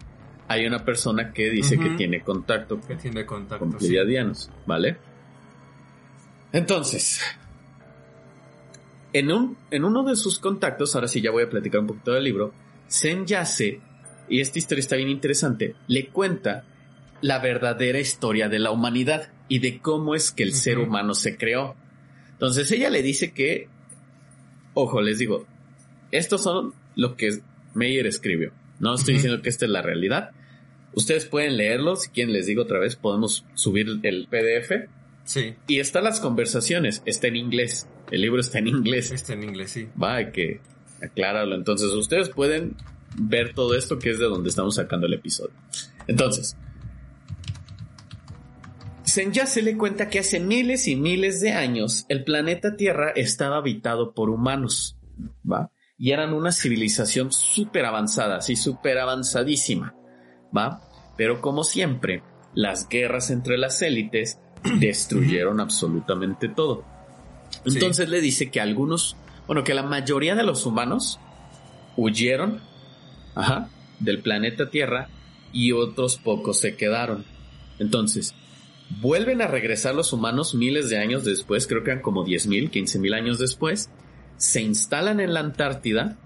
[0.48, 3.66] hay una persona que dice que tiene contacto Que tiene contacto.
[3.66, 3.96] con sí.
[4.66, 4.98] ¿vale?
[6.54, 7.20] Entonces,
[9.12, 12.12] en, un, en uno de sus contactos, ahora sí ya voy a platicar un poquito
[12.12, 12.54] del libro,
[12.88, 13.82] Sen Yase,
[14.30, 16.64] y esta historia está bien interesante, le cuenta
[17.22, 21.38] la verdadera historia de la humanidad y de cómo es que el ser humano se
[21.38, 21.76] creó.
[22.34, 23.68] Entonces ella le dice que,
[24.74, 25.48] ojo, les digo,
[26.12, 27.40] estos son lo que
[27.74, 28.52] Meyer escribió.
[28.80, 30.32] No estoy diciendo que esta es la realidad.
[30.94, 34.90] Ustedes pueden leerlo, si quieren les digo otra vez, podemos subir el PDF.
[35.24, 35.56] Sí.
[35.68, 37.88] Y están las conversaciones, está en inglés.
[38.12, 39.12] El libro está en inglés.
[39.12, 39.88] Está en inglés, sí.
[40.02, 40.62] Va, hay que
[41.02, 41.56] aclararlo.
[41.56, 42.76] Entonces ustedes pueden
[43.18, 45.54] ver todo esto que es de donde estamos sacando el episodio.
[46.08, 46.58] Entonces,
[49.04, 53.58] Senya se le cuenta que hace miles y miles de años el planeta Tierra estaba
[53.58, 54.98] habitado por humanos,
[55.50, 55.72] ¿va?
[55.98, 59.96] Y eran una civilización súper avanzada, sí, súper avanzadísima,
[60.56, 60.82] ¿va?
[61.16, 62.24] Pero como siempre,
[62.56, 64.40] las guerras entre las élites
[64.80, 66.84] destruyeron absolutamente todo.
[67.66, 67.74] Sí.
[67.76, 69.16] Entonces le dice que algunos,
[69.48, 71.20] bueno, que la mayoría de los humanos
[71.96, 72.62] huyeron,
[73.36, 75.10] ajá, del planeta Tierra
[75.52, 77.26] y otros pocos se quedaron.
[77.80, 78.34] Entonces,
[79.02, 83.16] vuelven a regresar los humanos miles de años después, creo que eran como 10.000, 15.000
[83.16, 83.90] años después,
[84.38, 86.18] se instalan en la Antártida,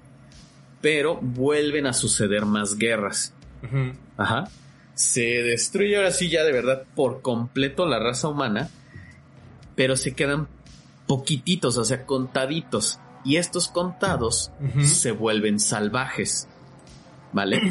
[0.81, 3.33] pero vuelven a suceder más guerras.
[4.17, 4.49] Ajá.
[4.97, 8.69] Se destruye ahora sí ya de verdad por completo la raza humana,
[9.75, 10.47] pero se quedan
[11.05, 12.99] poquititos, o sea, contaditos.
[13.23, 14.51] Y estos contados
[14.83, 16.47] se vuelven salvajes.
[17.31, 17.61] ¿Vale?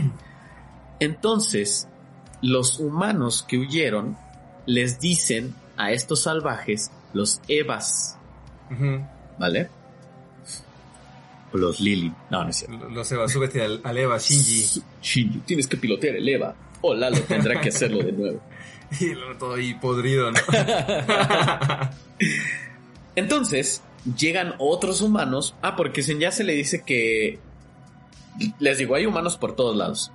[1.01, 1.89] Entonces,
[2.43, 4.17] los humanos que huyeron
[4.67, 8.17] les dicen a estos salvajes los Evas,
[8.71, 9.01] Ujú.
[9.39, 9.69] ¿vale?
[11.53, 12.13] O los Lili.
[12.31, 12.77] No, no es cierto.
[12.77, 14.83] Lo- Lo Seba, súbete al, al Eva Shinji.
[15.03, 16.55] Shinji, tienes que pilotear el Eva.
[16.81, 18.41] O Lalo tendrá que hacerlo de nuevo.
[19.01, 20.39] Y luego todo ahí podrido, ¿no?
[23.17, 23.83] Entonces,
[24.17, 25.57] llegan otros humanos.
[25.61, 27.41] Ah, porque ya se le dice que.
[28.61, 30.13] Les digo, hay humanos por todos lados.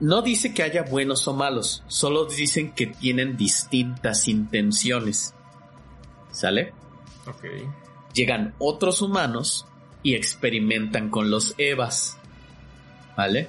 [0.00, 5.34] No dice que haya buenos o malos, solo dicen que tienen distintas intenciones.
[6.32, 6.72] ¿Sale?
[7.26, 7.44] Ok.
[8.12, 9.66] Llegan otros humanos
[10.02, 12.18] y experimentan con los Evas.
[13.16, 13.48] ¿Vale?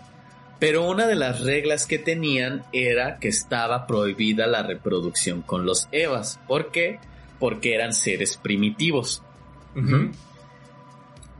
[0.59, 5.87] Pero una de las reglas que tenían era que estaba prohibida la reproducción con los
[5.91, 6.39] Evas.
[6.47, 6.99] ¿Por qué?
[7.39, 9.21] Porque eran seres primitivos.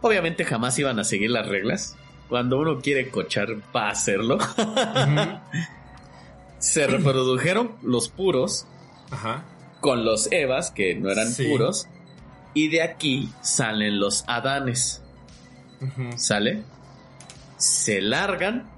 [0.01, 1.95] Obviamente jamás iban a seguir las reglas.
[2.29, 4.37] Cuando uno quiere cochar, va a hacerlo.
[6.59, 8.67] Se reprodujeron los puros
[9.79, 11.87] con los Evas, que no eran puros.
[12.53, 15.01] Y de aquí salen los Adanes.
[16.17, 16.63] ¿Sale?
[17.57, 18.69] Se largan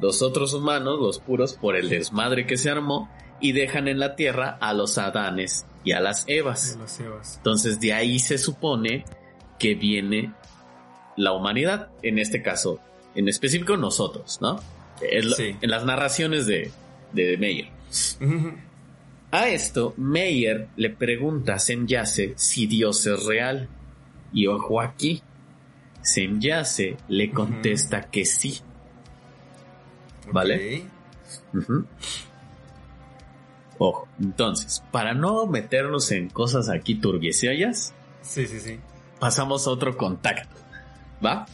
[0.00, 4.16] los otros humanos, los puros, por el desmadre que se armó y dejan en la
[4.16, 6.78] tierra a los Adanes y a las Evas.
[7.36, 9.04] Entonces de ahí se supone
[9.58, 10.32] que viene
[11.16, 12.80] la humanidad, en este caso,
[13.14, 14.60] en específico nosotros, ¿no?
[15.00, 16.70] En las narraciones de,
[17.12, 17.68] de Meyer.
[19.30, 23.68] A esto, Meyer le pregunta a Senyase si Dios es real.
[24.32, 25.22] Y ojo aquí,
[26.02, 28.60] Senyase le contesta que sí.
[30.32, 30.86] ¿Vale?
[33.78, 38.78] Ojo, entonces, para no meternos en cosas aquí turbieciallas, sí, sí, sí.
[39.18, 40.56] pasamos a otro contacto,
[41.24, 41.46] ¿va?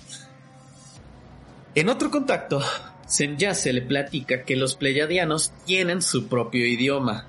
[1.75, 2.61] En otro contacto,
[3.07, 7.27] Senyase le platica que los pleyadianos tienen su propio idioma,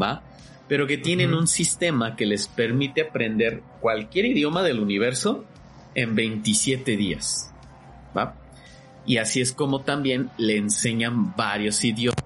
[0.00, 0.22] ¿va?
[0.68, 5.44] Pero que tienen un sistema que les permite aprender cualquier idioma del universo
[5.94, 7.52] en 27 días,
[8.16, 8.34] ¿va?
[9.08, 12.22] Y así es como también le enseñan varios idiomas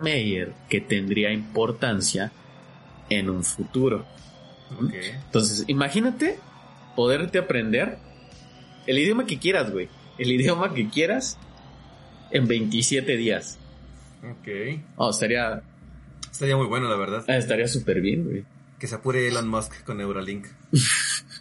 [0.00, 2.32] a Meyer que tendría importancia
[3.10, 4.06] en un futuro.
[4.90, 6.38] Entonces, imagínate
[6.96, 7.98] poderte aprender
[8.86, 9.90] el idioma que quieras, güey.
[10.16, 11.36] El idioma que quieras
[12.30, 13.58] en 27 días.
[14.22, 14.80] Ok.
[14.96, 15.62] Oh, estaría.
[16.30, 17.24] Estaría muy bueno, la verdad.
[17.28, 18.44] Ah, estaría súper bien, güey.
[18.78, 20.46] Que se apure Elon Musk con Neuralink.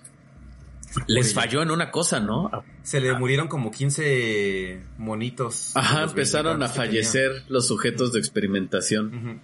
[1.07, 2.51] Les falló en una cosa, ¿no?
[2.83, 5.71] Se le murieron como 15 monitos.
[5.75, 9.41] Ajá, empezaron a fallecer los sujetos de experimentación.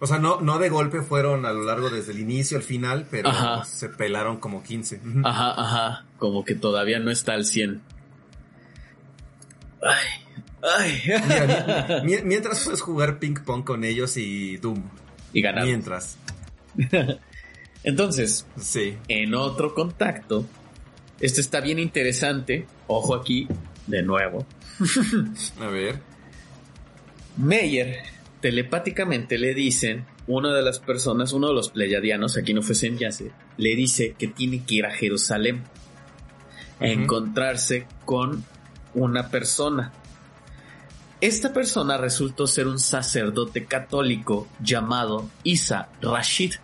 [0.00, 3.06] O sea, no, no de golpe fueron a lo largo desde el inicio al final,
[3.10, 3.30] pero
[3.64, 5.00] se pelaron como 15.
[5.24, 6.04] Ajá, ajá.
[6.18, 7.80] Como que todavía no está al 100.
[9.82, 11.02] Ay,
[12.02, 12.02] ay.
[12.24, 14.82] mientras puedes jugar ping pong con ellos y Doom.
[15.32, 15.64] Y ganar.
[15.64, 16.16] Mientras.
[17.84, 18.96] Entonces, sí.
[19.08, 20.46] en otro contacto,
[21.20, 22.66] esto está bien interesante.
[22.86, 23.46] Ojo aquí,
[23.86, 24.46] de nuevo.
[25.60, 26.00] A ver.
[27.36, 27.98] Meyer,
[28.40, 33.30] telepáticamente le dicen, una de las personas, uno de los pleyadianos, aquí no fue Senyase,
[33.56, 35.62] le dice que tiene que ir a Jerusalén
[36.80, 38.44] a encontrarse con
[38.94, 39.92] una persona.
[41.20, 46.54] Esta persona resultó ser un sacerdote católico llamado Isa Rashid.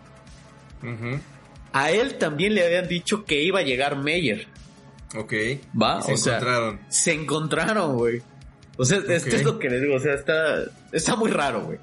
[1.73, 4.47] A él también le habían dicho que iba a llegar Meyer.
[5.15, 5.33] Ok.
[5.79, 6.79] Va, se encontraron.
[6.89, 8.21] se encontraron, güey.
[8.77, 11.77] O sea, esto es lo que le digo, o sea, está, está muy raro, güey.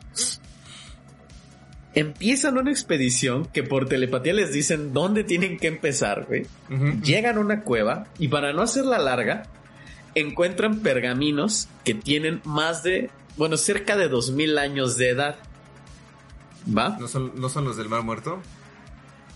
[1.95, 6.47] Empiezan una expedición que por telepatía les dicen dónde tienen que empezar, güey.
[7.03, 9.45] Llegan a una cueva y para no hacerla larga,
[10.15, 15.37] encuentran pergaminos que tienen más de, bueno, cerca de 2000 años de edad.
[16.77, 16.97] ¿Va?
[16.99, 18.41] ¿No son, ¿no son los del Mar Muerto?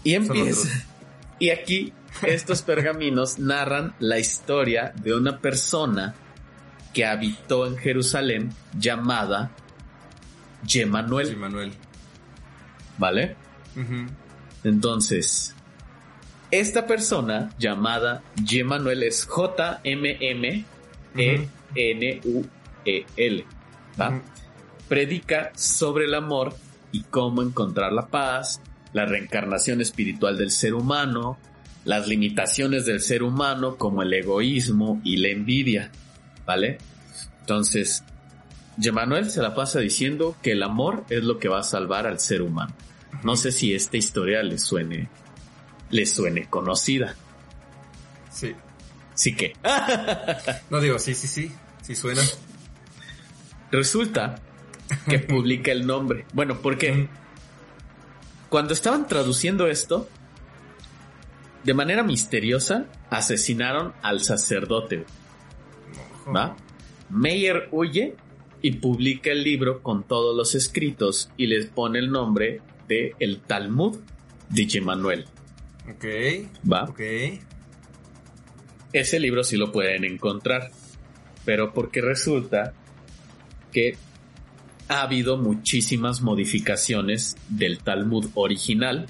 [0.04, 0.68] Y empieza.
[1.38, 6.14] Y aquí estos pergaminos narran la historia de una persona
[6.94, 9.50] que habitó en Jerusalén llamada
[10.64, 11.30] Yemanuel.
[11.30, 11.72] Yemanuel.
[12.96, 13.34] ¿Vale?
[14.62, 15.56] Entonces,
[16.50, 20.66] esta persona llamada Yemanuel es J-M-M-E-N-U-E-L.
[24.88, 26.54] Predica sobre el amor
[26.92, 28.60] y cómo encontrar la paz,
[28.92, 31.38] la reencarnación espiritual del ser humano,
[31.84, 35.90] las limitaciones del ser humano como el egoísmo y la envidia,
[36.46, 36.78] ¿vale?
[37.40, 38.04] Entonces,
[38.76, 42.20] Yemanuel se la pasa diciendo que el amor es lo que va a salvar al
[42.20, 42.74] ser humano.
[43.24, 45.08] No sé si esta historia le suene,
[45.90, 47.14] le suene conocida.
[48.30, 48.54] Sí.
[49.14, 49.54] Sí que.
[50.70, 52.22] no digo, sí, sí, sí, sí suena.
[53.70, 54.36] Resulta
[55.08, 56.24] que publica el nombre.
[56.32, 57.08] Bueno, porque
[58.52, 60.06] cuando estaban traduciendo esto,
[61.64, 65.06] de manera misteriosa, asesinaron al sacerdote.
[66.36, 66.54] ¿Va?
[67.08, 68.14] Meyer huye
[68.60, 73.40] y publica el libro con todos los escritos y les pone el nombre de El
[73.40, 74.00] Talmud
[74.50, 75.24] de Yemanuel.
[75.90, 76.04] Ok.
[76.70, 76.84] ¿Va?
[76.84, 77.00] Ok.
[78.92, 80.70] Ese libro sí lo pueden encontrar,
[81.46, 82.74] pero porque resulta
[83.72, 83.96] que
[84.88, 89.06] ha habido muchísimas modificaciones del Talmud original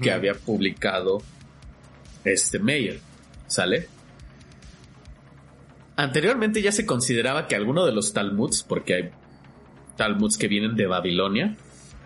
[0.00, 1.22] que había publicado
[2.24, 3.00] este Meyer.
[3.46, 3.88] ¿Sale?
[5.96, 9.10] Anteriormente ya se consideraba que alguno de los Talmuds, porque hay
[9.96, 11.56] Talmuds que vienen de Babilonia,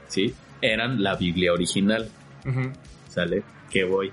[0.09, 0.35] ¿sí?
[0.61, 2.11] Eran la Biblia original.
[3.09, 3.45] ¿Sale?
[3.71, 4.11] Que voy.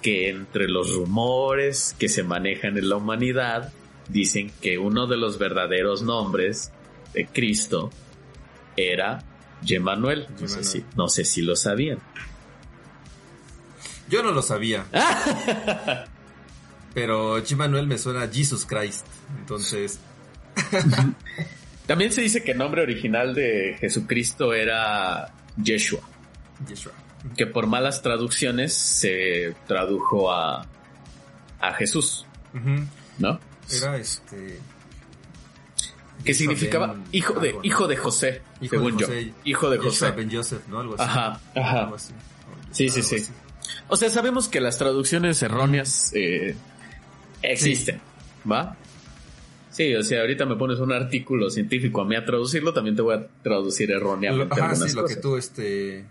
[0.00, 3.72] Que entre los rumores que se manejan en la humanidad,
[4.08, 6.72] dicen que uno de los verdaderos nombres
[7.14, 7.90] de Cristo
[8.76, 9.22] era
[9.62, 10.28] Yemanuel.
[10.40, 11.98] No, sé si, no sé si lo sabían.
[14.08, 14.84] Yo no lo sabía.
[16.94, 19.06] Pero Yemanuel me suena a Jesus Christ.
[19.40, 19.98] Entonces.
[21.86, 26.00] También se dice que el nombre original de Jesucristo era Yeshua.
[26.66, 26.92] Yeshua.
[27.36, 30.66] Que por malas traducciones se tradujo a,
[31.60, 32.26] a Jesús.
[33.18, 33.40] ¿No?
[33.70, 34.60] Era este.
[36.24, 39.32] Que significaba hijo de, hijo de José, hijo según de José, yo.
[39.44, 40.10] Hijo de José.
[40.12, 40.80] Ben Joseph, ¿no?
[40.80, 41.02] Algo así.
[41.02, 41.92] Ajá, ajá.
[42.70, 43.32] Sí, sí, sí.
[43.88, 46.56] O sea, sabemos que las traducciones erróneas eh,
[47.42, 48.00] existen,
[48.50, 48.76] ¿va?
[49.70, 53.02] Sí, o sea, ahorita me pones un artículo científico a mí a traducirlo, también te
[53.02, 54.60] voy a traducir erróneamente.
[54.60, 56.04] Ajá, sí, lo que tú, este.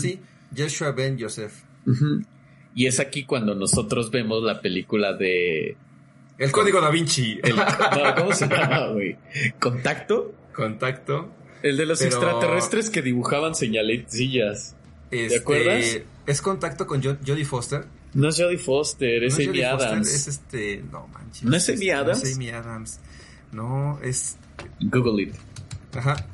[0.00, 0.20] Sí,
[0.56, 1.52] Joshua Ben Joseph.
[2.74, 5.76] Y es aquí cuando nosotros vemos la película de.
[6.38, 7.40] El código da Vinci.
[8.16, 9.16] ¿Cómo se llama, güey?
[9.60, 10.34] ¿Contacto?
[10.54, 11.30] Contacto.
[11.62, 14.74] El de los extraterrestres que dibujaban señalecillas.
[15.10, 16.00] ¿Te este, acuerdas?
[16.26, 17.84] ¿Es contacto con Jodie Foster?
[18.14, 20.12] No es Jodie Foster, es Amy Adams.
[20.12, 20.82] es este.
[20.90, 21.44] No manches.
[21.44, 22.22] ¿No es Amy Adams?
[22.22, 23.00] No es Amy Adams.
[23.52, 24.36] No, es.
[24.80, 25.34] Google it.
[25.94, 26.26] Ajá.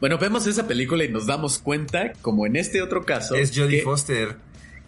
[0.00, 3.34] Bueno, vemos esa película y nos damos cuenta, como en este otro caso.
[3.34, 4.36] Es Jodie Foster.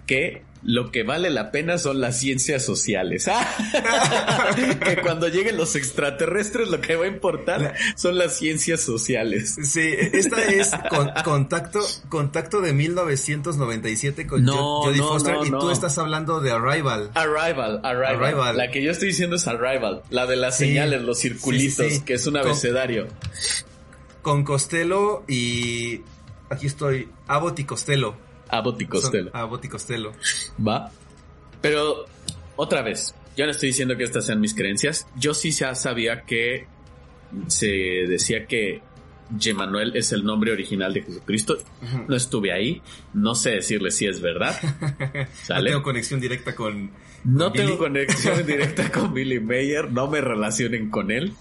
[0.07, 3.27] Que lo que vale la pena son las ciencias sociales.
[4.85, 9.57] que cuando lleguen los extraterrestres lo que va a importar son las ciencias sociales.
[9.63, 10.73] Sí, esta es
[11.25, 17.13] contacto, contacto de 1997 con Jodie Foster y tú estás hablando de Arrival.
[17.15, 17.81] Arrival.
[17.85, 18.57] Arrival.
[18.57, 22.27] La que yo estoy diciendo es Arrival, la de las señales, los circulitos, que es
[22.27, 23.07] un abecedario.
[24.23, 26.01] Con, Costello y
[26.51, 28.26] aquí estoy, Abbott y Costello.
[28.49, 29.31] Abbott y Costello.
[29.33, 30.13] Abbott y Costello.
[30.67, 30.91] Va.
[31.61, 32.07] Pero,
[32.57, 35.07] otra vez, yo no estoy diciendo que estas sean mis creencias.
[35.17, 36.67] Yo sí ya sabía que
[37.49, 38.83] se decía que
[39.37, 41.59] Yemanuel es el nombre original de Jesucristo.
[42.09, 42.83] No estuve ahí.
[43.13, 44.57] No sé decirle si es verdad.
[45.49, 46.91] no tengo conexión directa con.
[47.25, 49.91] No tengo conexión directa con Billy Mayer.
[49.91, 51.33] No me relacionen con él.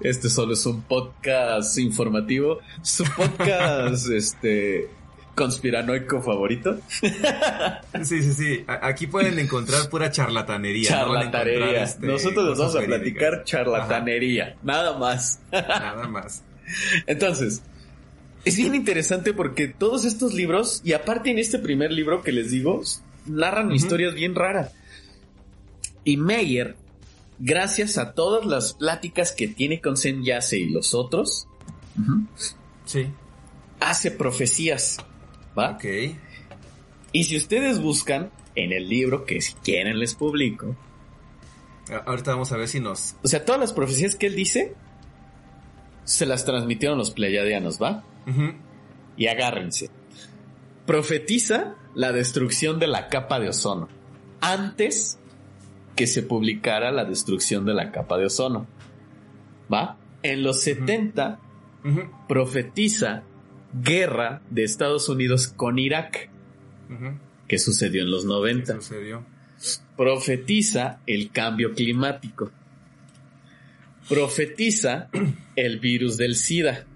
[0.00, 2.60] Este solo es un podcast informativo.
[2.82, 4.88] Su podcast, este
[5.34, 6.78] conspiranoico favorito.
[8.02, 8.64] Sí, sí, sí.
[8.66, 10.88] Aquí pueden encontrar pura charlatanería.
[10.88, 11.84] Charlatanería.
[11.84, 14.56] Este, Nosotros nos vamos a platicar charlatanería.
[14.62, 15.40] Nada más.
[15.52, 16.42] Nada más.
[17.06, 17.62] Entonces,
[18.44, 22.50] es bien interesante porque todos estos libros, y aparte en este primer libro que les
[22.50, 22.82] digo,
[23.26, 24.72] narran historias bien raras.
[26.02, 26.74] Y Meyer,
[27.38, 31.46] gracias a todas las pláticas que tiene con Sen Yase y los otros,
[32.84, 33.06] sí.
[33.78, 34.98] hace profecías
[35.58, 35.72] ¿va?
[35.72, 35.84] Ok.
[37.12, 40.76] Y si ustedes buscan en el libro, que si quieren les publico.
[42.06, 43.16] Ahorita vamos a ver si nos...
[43.22, 44.74] O sea, todas las profecías que él dice,
[46.04, 48.04] se las transmitieron los pleiadianos, ¿va?
[49.16, 49.90] Y agárrense.
[50.86, 53.88] Profetiza la destrucción de la capa de ozono.
[54.40, 55.18] Antes
[55.96, 58.66] que se publicara la destrucción de la capa de ozono.
[59.72, 59.98] ¿Va?
[60.22, 61.38] En los 70
[62.28, 63.24] profetiza
[63.72, 66.28] guerra de Estados Unidos con Irak,
[67.48, 68.74] que sucedió en los 90.
[68.76, 69.24] Sucedió.
[69.96, 72.50] Profetiza el cambio climático.
[74.08, 75.08] Profetiza
[75.56, 76.86] el virus del SIDA.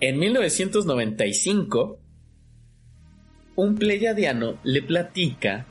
[0.00, 1.98] En 1995,
[3.56, 5.66] un pleyadiano le platica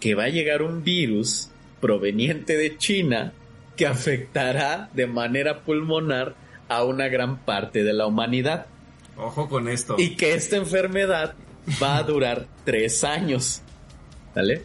[0.00, 3.32] que va a llegar un virus proveniente de China
[3.76, 6.34] que afectará de manera pulmonar
[6.68, 8.66] a una gran parte de la humanidad.
[9.16, 9.96] Ojo con esto.
[9.98, 11.34] Y que esta enfermedad
[11.82, 13.62] va a durar tres años.
[14.34, 14.62] ¿Vale?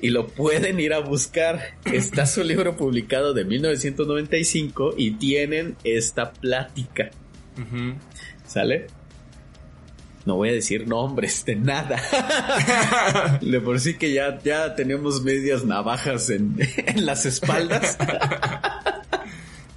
[0.00, 1.76] Y lo pueden ir a buscar.
[1.84, 7.10] Está su libro publicado de 1995 y tienen esta plática.
[8.46, 8.88] ¿Sale?
[10.24, 12.00] No voy a decir nombres de nada.
[13.40, 17.98] De por sí que ya, ya tenemos medias navajas en, en las espaldas.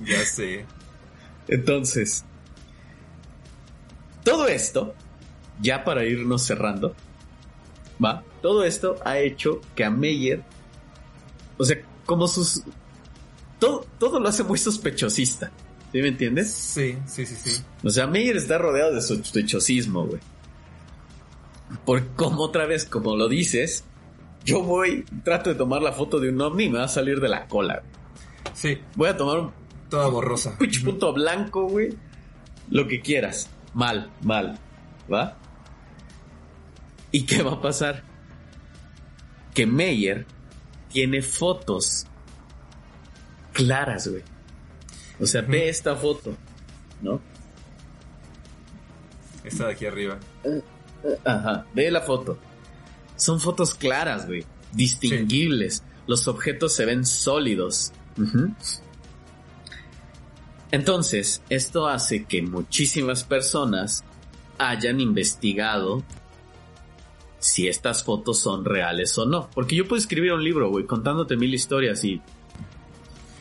[0.01, 0.65] ya sé.
[1.47, 2.25] Entonces,
[4.23, 4.93] todo esto,
[5.61, 6.95] ya para irnos cerrando,
[8.03, 10.43] va, todo esto ha hecho que a Meyer,
[11.57, 12.63] o sea, como sus...
[13.59, 15.51] Todo, todo lo hace muy sospechosista.
[15.91, 16.51] ¿Sí me entiendes?
[16.51, 17.63] Sí, sí, sí, sí.
[17.83, 20.19] O sea, Meyer está rodeado de sospechosismo, güey.
[21.85, 23.85] Por como otra vez, como lo dices,
[24.45, 27.19] Yo voy, trato de tomar la foto de un ovni y me va a salir
[27.19, 27.81] de la cola.
[28.53, 28.77] Sí.
[28.95, 29.51] Voy a tomar un
[29.89, 30.57] Toda borrosa.
[30.57, 31.89] pinche punto blanco, güey.
[32.69, 33.49] Lo que quieras.
[33.73, 34.57] Mal, mal.
[35.11, 35.37] ¿Va?
[37.11, 38.03] ¿Y qué va a pasar?
[39.53, 40.25] Que Meyer
[40.89, 42.05] tiene fotos
[43.53, 44.23] claras, güey.
[45.19, 46.35] O sea, ve esta foto,
[47.01, 47.21] ¿no?
[49.43, 50.19] Esta de aquí arriba.
[51.23, 52.37] Ajá, ve la foto.
[53.15, 54.43] Son fotos claras, güey.
[54.73, 55.83] Distinguibles.
[56.07, 57.93] Los objetos se ven sólidos.
[58.17, 58.53] Ujú.
[60.75, 64.03] Entonces, esto hace que muchísimas personas
[64.57, 66.03] hayan investigado
[67.39, 69.49] si estas fotos son reales o no.
[69.53, 72.21] Porque yo puedo escribir un libro, güey, contándote mil historias y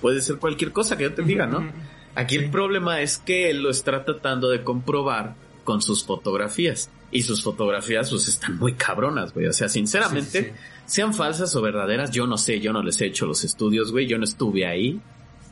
[0.00, 1.72] puede ser cualquier cosa que yo te diga, ¿no?
[2.14, 6.90] Aquí el problema es que él lo está tratando de comprobar con sus fotografías.
[7.10, 9.46] Y sus fotografías, pues, están muy cabronas, güey.
[9.46, 10.52] O sea, sinceramente, Sí, sí.
[10.86, 14.06] sean falsas o verdaderas, yo no sé, yo no les he hecho los estudios, güey.
[14.06, 15.00] Yo no estuve ahí.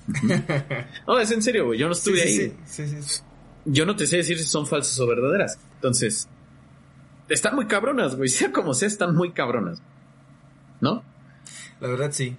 [1.07, 1.79] No, es en serio, güey.
[1.79, 2.57] Yo no estuve sí, ahí.
[2.67, 3.23] sí, sí, sí.
[3.65, 5.59] Yo no te sé decir si son falsas o verdaderas.
[5.77, 6.29] Entonces,
[7.29, 8.29] están muy cabronas, güey.
[8.31, 9.81] Sea como sea, están muy cabronas.
[10.81, 11.05] ¿No?
[11.81, 12.37] La verdad sí.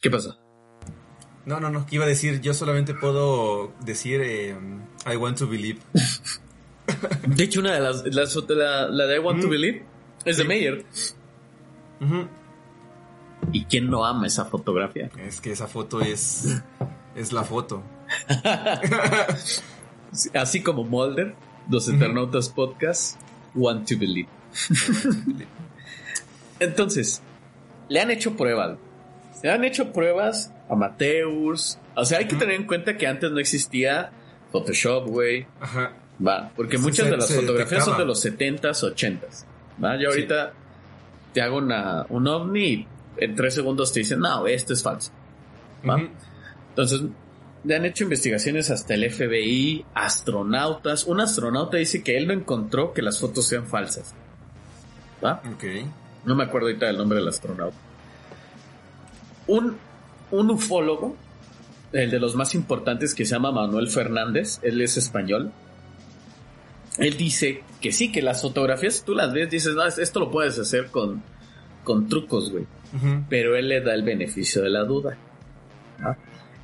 [0.00, 0.38] ¿Qué pasa?
[1.44, 1.86] No, no, no.
[1.90, 4.56] Iba a decir, yo solamente puedo decir eh,
[5.10, 5.78] I want to believe.
[7.26, 9.48] De hecho, una de las, las la, la de I Want to.
[9.48, 9.84] Believe
[10.24, 10.48] es de Sí.
[10.48, 10.84] Meyer.
[12.00, 12.28] Ujú.
[13.52, 15.10] ¿Y quién no ama esa fotografía?
[15.18, 16.60] Es que esa foto es
[17.14, 17.82] es la foto.
[20.34, 21.34] Así como Mulder,
[21.70, 23.20] los Eternautas Podcast,
[23.54, 24.28] Want to Believe.
[26.60, 27.20] Entonces,
[27.88, 28.78] le han hecho pruebas.
[29.40, 31.78] Se han hecho pruebas amateurs.
[31.94, 34.10] O sea, hay que tener en cuenta que antes no existía
[34.52, 35.46] Photoshop, güey.
[35.60, 35.92] Ajá.
[36.26, 39.44] Va, porque Se- muchas de las fotografías son de los 70s, 80s.
[39.82, 39.94] ¿va?
[39.96, 40.20] Yo Sí.
[40.20, 40.52] ahorita
[41.34, 42.86] te hago una, un ovni y
[43.18, 45.10] en tres segundos te dicen, no, esto es falso.
[45.88, 46.00] ¿va?
[46.70, 47.02] Entonces,
[47.64, 51.04] le han hecho investigaciones hasta el FBI, astronautas.
[51.04, 54.14] Un astronauta dice que él no encontró que las fotos sean falsas.
[55.24, 55.42] ¿Va?
[55.52, 55.64] Ok.
[56.24, 57.76] No me acuerdo ahorita del nombre del astronauta.
[59.46, 59.76] Un,
[60.30, 61.16] un ufólogo,
[61.92, 65.52] el de los más importantes, que se llama Manuel Fernández, él es español.
[66.98, 70.58] Él dice que sí, que las fotografías tú las ves, dices, no, esto lo puedes
[70.58, 71.22] hacer con,
[71.86, 72.66] con trucos, güey.
[73.28, 75.16] Pero él le da el beneficio de la duda.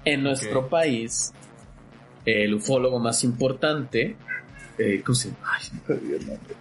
[0.04, 1.32] En nuestro país,
[2.26, 4.16] el ufólogo más importante,
[4.78, 5.52] eh, ¿cómo se llama?
[5.54, 6.54] Ay, el nombre.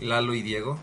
[0.00, 0.78] Lalo y Diego.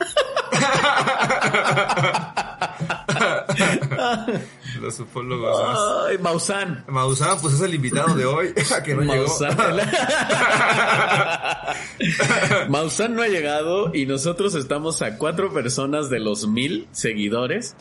[4.80, 6.06] Los ufólogos.
[6.08, 6.84] Ay, Maussan.
[6.88, 8.52] Maussan, pues es el invitado de hoy,
[8.84, 9.26] que no llegó.
[12.68, 13.14] Maussan.
[13.14, 17.74] No ha llegado y nosotros estamos a cuatro personas de los mil seguidores.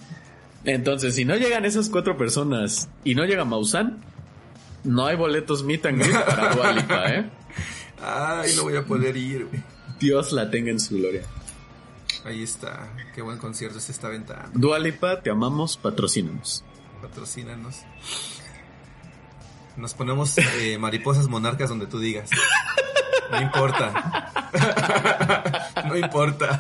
[0.66, 4.02] Entonces, si no llegan esas cuatro personas y no llega Maussan,
[4.84, 7.30] no hay boletos meet and greet para Dua Lipa, ¿eh?
[8.02, 9.48] Ay, no voy a poder ir.
[10.00, 11.24] Dios la tenga en su gloria.
[12.26, 12.90] Ahí está.
[13.14, 14.52] Qué buen concierto se está aventando.
[14.54, 16.64] Dua Lipa, te amamos, patrocínanos.
[17.02, 17.82] Patrocínanos.
[19.76, 22.30] Nos ponemos eh, mariposas monarcas donde tú digas.
[23.32, 24.32] No importa.
[25.88, 26.58] no importa.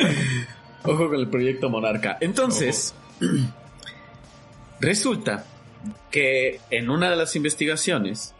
[0.83, 2.17] Ojo con el proyecto Monarca.
[2.19, 2.93] Entonces,
[4.79, 5.45] resulta
[6.11, 8.33] que en una de las investigaciones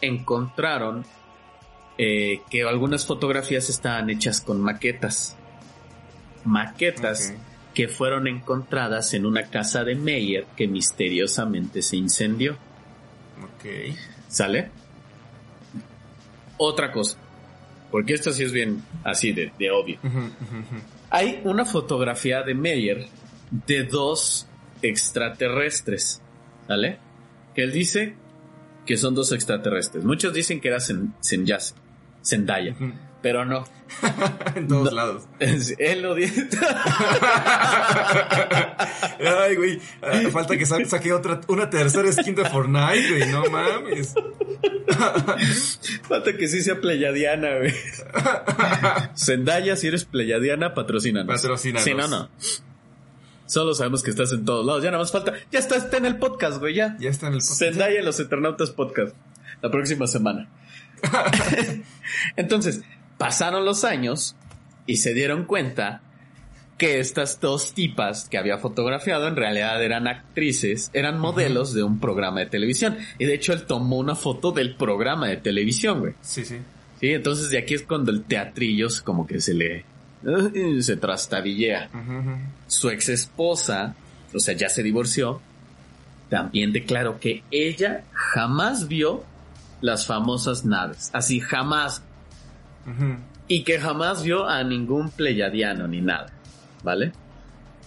[0.00, 1.04] encontraron
[1.98, 5.36] eh, que algunas fotografías estaban hechas con maquetas.
[6.44, 7.32] Maquetas
[7.74, 12.52] que fueron encontradas en una casa de Meyer que misteriosamente se incendió.
[13.42, 13.94] Ok.
[14.28, 14.70] ¿Sale?
[16.58, 17.16] Otra cosa.
[17.90, 19.98] Porque esto sí es bien así de, de obvio.
[21.10, 23.06] Hay una fotografía de Meyer
[23.66, 24.46] de dos
[24.80, 26.20] extraterrestres,
[26.68, 26.98] ¿vale?
[27.54, 28.14] Que él dice
[28.86, 30.04] que son dos extraterrestres.
[30.04, 31.12] Muchos dicen que era Zen-
[32.24, 32.92] Zendaya, Ujú.
[33.22, 33.64] Pero no.
[34.56, 34.90] en todos No.
[34.90, 35.24] lados.
[35.78, 36.48] él lo dice.
[39.40, 39.80] Ay, güey.
[40.02, 43.30] ah, Falta que sa- saque otra, una tercera skin de Fortnite, güey.
[43.30, 44.14] No mames.
[46.08, 47.72] Falta que sí sea pleyadiana, güey.
[49.16, 51.34] Zendaya, si eres pleyadiana, patrocínanos.
[51.40, 51.84] Patrocínanos.
[51.84, 52.28] Sí, no, no.
[53.46, 54.82] Solo sabemos que estás en todos lados.
[54.82, 55.34] Ya nada más falta.
[55.50, 56.96] Ya está, está en el podcast, güey, ya.
[56.98, 57.58] Ya está en el podcast.
[57.58, 59.14] Zendaya y los Eternautas Podcast.
[59.60, 60.48] La próxima semana.
[62.36, 62.82] Entonces,
[63.22, 64.34] pasaron los años
[64.84, 66.02] y se dieron cuenta
[66.76, 72.00] que estas dos tipas que había fotografiado en realidad eran actrices, eran modelos de un
[72.00, 72.98] programa de televisión.
[73.20, 76.14] Y de hecho él tomó una foto del programa de televisión, güey.
[76.20, 76.56] Sí, sí.
[76.98, 79.84] Sí, entonces de aquí es cuando el teatrillo como que se le
[80.26, 81.90] eh, se trastabillea.
[82.66, 83.94] Su ex esposa,
[84.34, 85.40] o sea, ya se divorció,
[86.28, 89.22] también declaró que ella jamás vio
[89.80, 91.10] las famosas naves.
[91.12, 92.02] Así, jamás.
[93.48, 96.32] Y que jamás vio a ningún pleyadiano ni nada.
[96.82, 97.12] ¿Vale?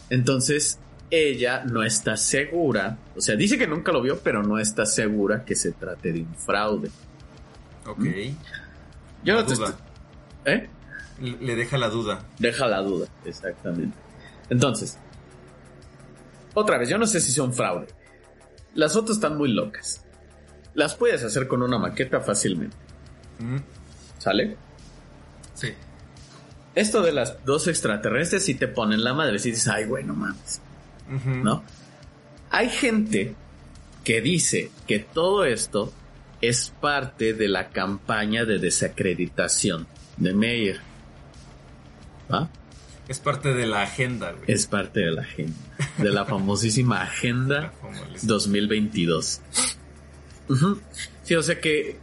[0.10, 0.80] Entonces,
[1.10, 2.98] ella no está segura.
[3.16, 6.22] O sea, dice que nunca lo vio, pero no está segura que se trate de
[6.22, 6.90] un fraude.
[7.86, 8.06] Ok.
[9.24, 9.54] Yo no te
[10.46, 10.70] ¿Eh?
[11.20, 12.26] Le deja la duda.
[12.40, 13.98] Deja la duda, exactamente.
[14.50, 14.98] Entonces,
[16.54, 17.88] otra vez, yo no sé si son fraude.
[18.74, 20.06] Las fotos están muy locas.
[20.74, 22.76] Las puedes hacer con una maqueta fácilmente.
[24.18, 24.58] ¿Sale?
[25.56, 25.70] Sí.
[26.76, 29.40] Esto de las dos extraterrestres si te ponen la madre.
[29.40, 30.62] Si dices, ay, bueno, mames.
[31.44, 31.64] ¿No?
[32.52, 33.36] Hay gente
[34.04, 35.92] que dice que todo esto
[36.42, 39.88] es parte de la campaña de desacreditación
[40.18, 40.80] de Meyer.
[42.32, 42.50] ¿Va?
[43.08, 44.44] Es parte de la agenda, güey.
[44.48, 45.56] Es parte de la agenda.
[45.98, 47.72] De la famosísima Agenda
[48.24, 49.42] 2022.
[51.24, 51.98] Sí, o sea que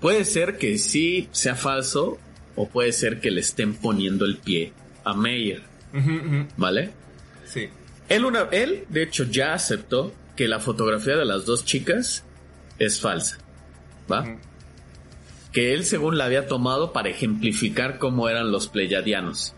[0.00, 2.18] puede ser que sí sea falso
[2.58, 4.72] o puede ser que le estén poniendo el pie
[5.04, 5.62] a Meyer.
[6.56, 6.90] ¿Vale?
[7.44, 7.68] Sí.
[8.08, 12.24] Él, una, él, de hecho, ya aceptó que la fotografía de las dos chicas
[12.80, 13.38] es falsa.
[14.10, 14.38] ¿Va?
[15.52, 19.54] Que él, según la había tomado para ejemplificar cómo eran los pleyadianos.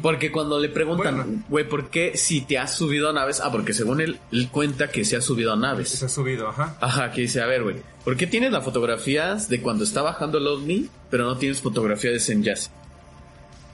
[0.00, 3.40] Porque cuando le preguntan, güey, ¿por qué si te has subido a naves?
[3.40, 5.90] Ah, porque según él, él cuenta que se ha subido a naves.
[5.90, 6.76] Se ha subido, ajá.
[6.80, 10.38] Ajá, que dice, a ver, güey, ¿por qué tienes las fotografías de cuando está bajando
[10.38, 12.70] el ovni, pero no tienes fotografía de Senyasi?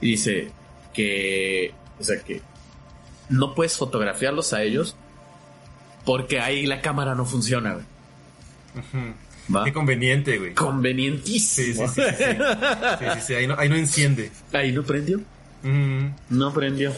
[0.01, 0.51] Y dice
[0.93, 2.41] que, o sea, que
[3.29, 4.95] no puedes fotografiarlos a ellos
[6.05, 7.85] porque ahí la cámara no funciona, güey.
[9.65, 10.53] Qué conveniente, güey.
[10.53, 11.87] Convenientísimo.
[11.87, 12.25] Sí, sí, sí.
[12.99, 13.33] sí, sí, sí.
[13.33, 14.31] Ahí, no, ahí no enciende.
[14.53, 15.21] Ahí no prendió.
[15.63, 16.93] No prendió.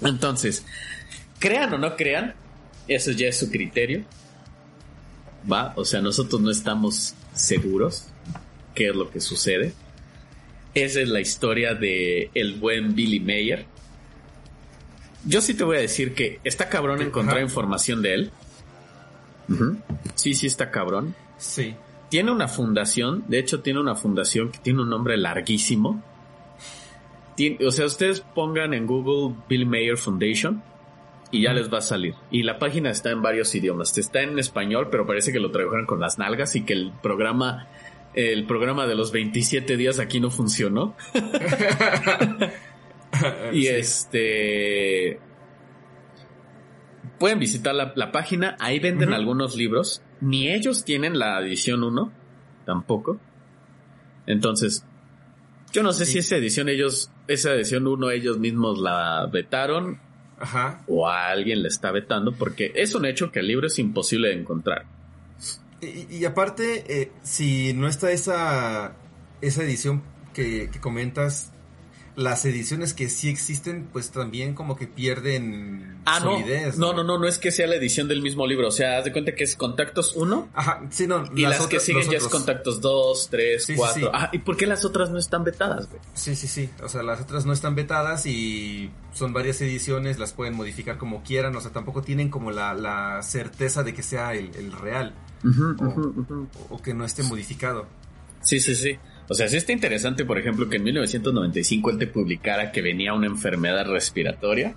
[0.00, 0.64] Entonces,
[1.38, 2.34] crean o no crean,
[2.88, 4.04] eso ya es su criterio.
[5.50, 8.06] Va, o sea, nosotros no estamos seguros
[8.74, 9.74] qué es lo que sucede.
[10.74, 13.66] Esa es la historia de el buen Billy Mayer.
[15.26, 18.30] Yo sí te voy a decir que está cabrón encontrar información de él.
[20.14, 21.14] Sí, sí está cabrón.
[21.38, 21.74] Sí.
[22.10, 26.02] Tiene una fundación, de hecho tiene una fundación que tiene un nombre larguísimo
[27.64, 30.62] o sea, ustedes pongan en Google Bill Mayer Foundation
[31.30, 32.14] y ya les va a salir.
[32.30, 33.96] Y la página está en varios idiomas.
[33.98, 37.66] Está en español, pero parece que lo trabajaron con las nalgas y que el programa,
[38.14, 40.94] el programa de los 27 días aquí no funcionó.
[43.52, 45.20] y este
[47.18, 50.02] pueden visitar la, página, ahí venden algunos libros.
[50.20, 52.12] Ni ellos tienen la edición 1,
[52.66, 53.18] tampoco.
[54.26, 54.84] Entonces,
[55.72, 60.00] yo no sé si esa edición ellos, esa edición uno ellos mismos la vetaron.
[60.38, 60.82] Ajá.
[60.86, 64.28] O a alguien le está vetando, porque es un hecho que el libro es imposible
[64.28, 64.84] de encontrar.
[65.80, 68.96] Y, aparte, eh, si no está esa,
[69.40, 70.02] esa edición
[70.32, 71.52] que, que comentas,
[72.16, 76.78] las ediciones que sí existen, pues también como que pierden ah, solidez.
[76.78, 76.92] No.
[76.92, 78.68] no, no, no, es que sea la edición del mismo libro.
[78.68, 80.50] O sea, haz de cuenta que es Contactos 1.
[80.54, 81.24] Ajá, sí, no.
[81.34, 84.10] Y las, que siguen ya es Contactos 2, 3, 4.
[84.12, 86.00] Ah, ¿y por qué las otras no están vetadas, güey?
[86.14, 86.70] Sí, sí, sí.
[86.82, 91.22] O sea, las otras no están vetadas y son varias ediciones, las pueden modificar como
[91.24, 91.56] quieran.
[91.56, 95.14] O sea, tampoco tienen como la, la certeza de que sea el, real.
[96.70, 97.86] o que no esté modificado.
[98.42, 98.98] Sí, sí, sí.
[99.28, 103.14] O sea, sí está interesante, por ejemplo, que en 1995 él te publicara que venía
[103.14, 104.74] una enfermedad respiratoria.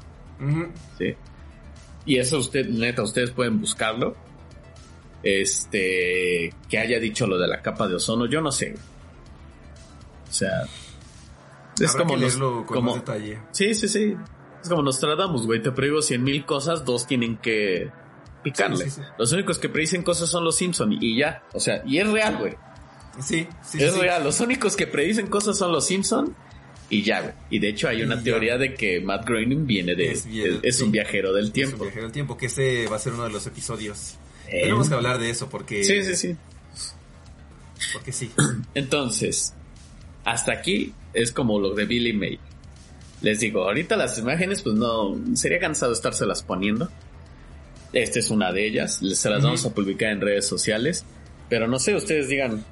[0.98, 1.16] Sí.
[2.06, 4.16] Y eso usted, neta, ustedes pueden buscarlo.
[5.24, 8.76] Este, que haya dicho lo de la capa de ozono, yo no sé.
[10.30, 10.64] O sea,
[11.80, 13.40] es como leerlo con como, detalle.
[13.52, 14.16] Sí, sí, sí.
[14.62, 15.62] Es como nos tratamos, güey.
[15.62, 17.92] Te predigo cien mil cosas, dos tienen que
[18.44, 18.86] picarle.
[19.18, 21.44] Los únicos que predicen cosas son los Simpson y ya.
[21.54, 22.56] O sea, y es real, güey.
[23.22, 23.84] Sí, sí.
[23.84, 24.24] Es real.
[24.24, 26.36] Los únicos que predicen cosas son los Simpson
[26.90, 27.34] y ya, güey.
[27.50, 30.12] Y de hecho hay una teoría de que Matt Groening viene de...
[30.64, 31.76] Es, un viajero del tiempo.
[31.76, 34.16] Es un viajero del tiempo, que ese va a ser uno de los episodios.
[34.48, 34.62] Eh.
[34.62, 35.84] Tenemos que hablar de eso porque...
[35.84, 36.36] Sí, sí, sí.
[37.94, 38.32] Porque sí.
[38.74, 39.54] Entonces,
[40.24, 42.40] hasta aquí es como lo de Billy May.
[43.22, 46.90] Les digo, ahorita las imágenes, pues no, sería cansado estárselas poniendo.
[47.92, 51.04] Esta es una de ellas, se las vamos a publicar en redes sociales.
[51.50, 52.64] Pero no sé, ustedes digan,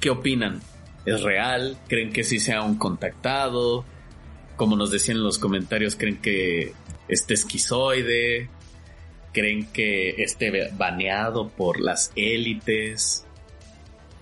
[0.00, 0.60] ¿Qué opinan?
[1.04, 1.78] ¿Es real?
[1.88, 3.84] ¿Creen que sí sea un contactado?
[4.56, 6.74] Como nos decían en los comentarios, ¿creen que
[7.08, 8.48] esté esquizoide?
[9.32, 13.24] ¿Creen que esté baneado por las élites?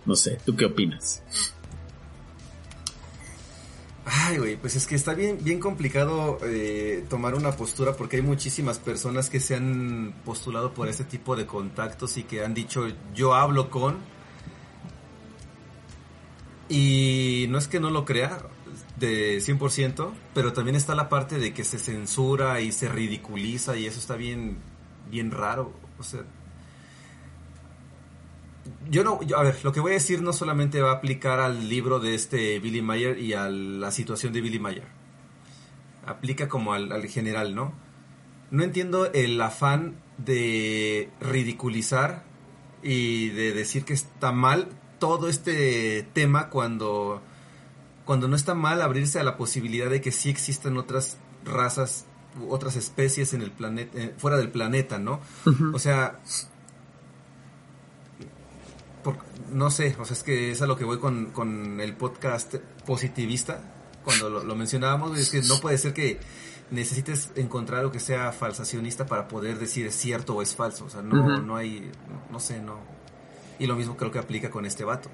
[0.07, 1.23] No sé, ¿tú qué opinas?
[4.05, 8.23] Ay, güey, pues es que está bien, bien complicado eh, tomar una postura porque hay
[8.23, 12.89] muchísimas personas que se han postulado por este tipo de contactos y que han dicho
[13.15, 13.99] yo hablo con
[16.71, 18.39] y no es que no lo crea
[18.97, 23.87] de 100%, pero también está la parte de que se censura y se ridiculiza y
[23.87, 24.59] eso está bien,
[25.11, 25.73] bien raro.
[25.99, 26.21] O sea,
[28.89, 31.69] yo no, a ver, lo que voy a decir no solamente va a aplicar al
[31.69, 34.87] libro de este Billy Mayer y a la situación de Billy Mayer.
[36.07, 37.73] Aplica como al, al general, ¿no?
[38.53, 42.23] No entiendo el afán de ridiculizar
[42.81, 44.69] y de decir que está mal
[45.01, 47.21] todo este tema cuando,
[48.05, 52.07] cuando no está mal abrirse a la posibilidad de que sí existan otras razas,
[52.49, 55.21] otras especies en el planeta, eh, fuera del planeta, ¿no?
[55.75, 56.21] O sea,
[59.53, 63.61] no sé, o sea, es que es a lo que voy con, el podcast positivista,
[64.05, 66.21] cuando lo, mencionábamos, es que no puede ser que
[66.71, 70.91] necesites encontrar algo que sea falsacionista para poder decir es cierto o es falso, o
[70.91, 71.91] sea, no, no hay,
[72.31, 72.79] no, sé, no.
[73.61, 75.11] Y lo mismo creo que aplica con este vato.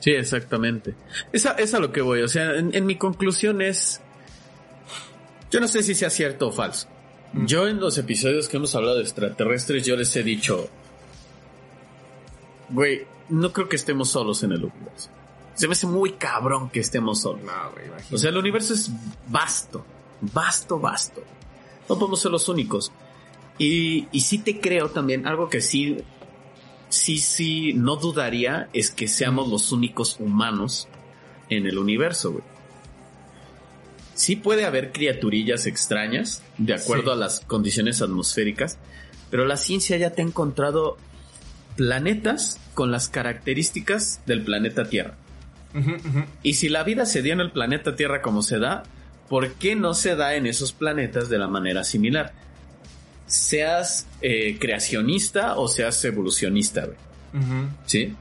[0.00, 0.94] Sí, exactamente.
[1.32, 4.02] Es a, lo que voy, o sea, en, mi conclusión es,
[5.50, 6.88] yo no sé si sea cierto o falso.
[7.32, 7.46] Mm.
[7.46, 10.68] Yo en los episodios que hemos hablado de extraterrestres, yo les he dicho,
[12.68, 15.08] güey, no creo que estemos solos en el universo.
[15.54, 17.42] Se me hace muy cabrón que estemos solos.
[18.12, 18.90] o sea, el universo es
[19.28, 19.86] vasto,
[20.20, 21.22] vasto, vasto.
[21.88, 22.92] No podemos ser los únicos.
[23.56, 25.96] Y, y sí te creo también, algo que sí,
[26.94, 30.88] sí, sí, no dudaría es que seamos los únicos humanos
[31.48, 32.44] en el universo, güey.
[34.14, 38.78] Sí puede haber criaturillas extrañas, de acuerdo a las condiciones atmosféricas,
[39.30, 40.96] pero la ciencia ya te ha encontrado
[41.76, 45.16] planetas con las características del planeta Tierra.
[46.44, 48.84] Y si la vida se dio en el planeta Tierra como se da,
[49.28, 52.32] ¿por qué no se da en esos planetas de la manera similar?
[53.26, 56.98] Seas eh, creacionista o seas evolucionista, güey.
[57.86, 58.14] ¿Sí?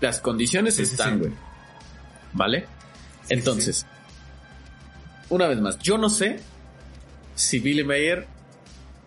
[0.00, 1.32] Las condiciones están, güey.
[2.32, 2.66] ¿Vale?
[3.28, 3.86] Entonces,
[5.28, 6.40] una vez más, yo no sé
[7.34, 8.26] si Billy Mayer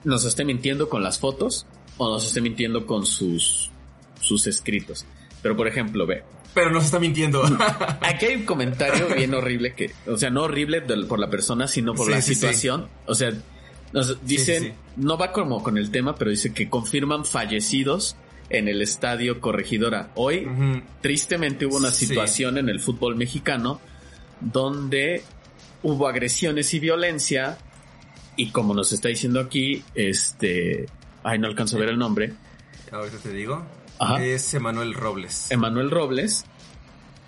[0.03, 1.65] nos esté mintiendo con las fotos
[1.97, 3.71] o nos esté mintiendo con sus,
[4.19, 5.05] sus escritos.
[5.41, 6.23] Pero por ejemplo, ve.
[6.53, 7.43] Pero nos está mintiendo.
[8.01, 11.93] Aquí hay un comentario bien horrible que, o sea, no horrible por la persona, sino
[11.93, 12.87] por la situación.
[13.05, 13.33] O sea,
[13.93, 18.15] nos dicen, no va como con el tema, pero dice que confirman fallecidos
[18.49, 20.11] en el estadio Corregidora.
[20.15, 20.47] Hoy,
[21.01, 23.79] tristemente, hubo una situación en el fútbol mexicano
[24.41, 25.23] donde
[25.83, 27.57] hubo agresiones y violencia.
[28.35, 30.87] Y como nos está diciendo aquí, este,
[31.23, 32.33] Ay, no alcanzo a ver el nombre.
[32.91, 33.65] Ahorita te digo.
[34.19, 35.49] Es Emanuel Robles.
[35.51, 36.45] Emanuel Robles.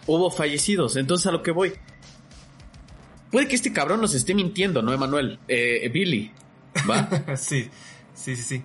[0.05, 0.97] Hubo fallecidos.
[0.97, 1.73] Entonces a lo que voy.
[3.31, 5.39] Puede que este cabrón nos esté mintiendo, ¿no, Emanuel?
[5.47, 6.31] Eh, Billy.
[6.89, 7.09] ¿Va?
[7.37, 7.69] sí,
[8.13, 8.63] sí, sí, sí.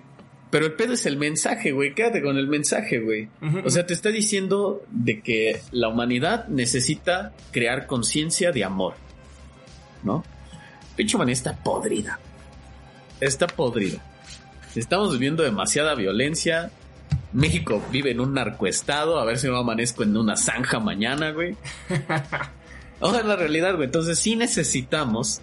[0.49, 1.95] Pero el pedo es el mensaje, güey.
[1.95, 3.29] Quédate con el mensaje, güey.
[3.63, 8.95] O sea, te está diciendo de que la humanidad necesita crear conciencia de amor.
[10.03, 10.25] ¿No?
[10.97, 12.19] Pinche humanidad está podrida.
[13.21, 14.03] Está podrida.
[14.75, 16.69] Estamos viviendo demasiada violencia.
[17.31, 19.19] México vive en un narcoestado.
[19.19, 21.55] A ver si me amanezco en una zanja mañana, güey.
[23.01, 23.85] O es la realidad, güey.
[23.85, 25.41] Entonces sí necesitamos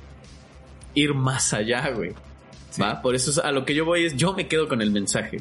[0.94, 2.14] ir más allá, güey.
[2.80, 3.02] ¿Va?
[3.02, 5.40] Por eso a lo que yo voy es, yo me quedo con el mensaje.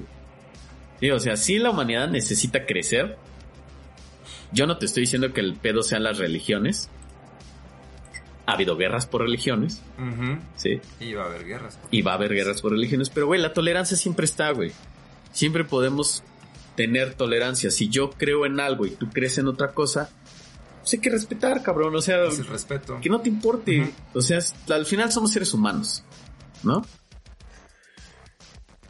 [1.00, 3.18] Digo, o sea, si la humanidad necesita crecer.
[4.54, 6.90] Yo no te estoy diciendo que el pedo sean las religiones
[8.48, 9.84] ha habido guerras por religiones.
[10.56, 10.80] Sí.
[11.02, 11.78] Y va a haber guerras.
[11.92, 13.10] y va a haber guerras por religiones.
[13.10, 14.72] Pero, güey, la tolerancia siempre está, güey.
[15.34, 16.24] Siempre podemos
[16.76, 17.70] tener tolerancia.
[17.72, 20.10] Si yo creo en algo y tú crees en otra cosa,
[20.80, 21.94] pues hay que respetar, cabrón.
[21.94, 23.00] O sea, el respeto.
[23.02, 23.92] Que no te importe.
[24.14, 26.06] O sea, al final somos seres humanos,
[26.64, 26.86] ¿no?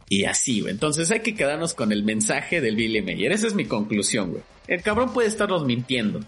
[0.10, 0.74] Y así, güey.
[0.74, 3.32] Entonces hay que quedarnos con el mensaje del Billy Mayer.
[3.32, 4.44] Esa es mi conclusión, güey.
[4.68, 6.22] El cabrón puede estarnos mintiendo.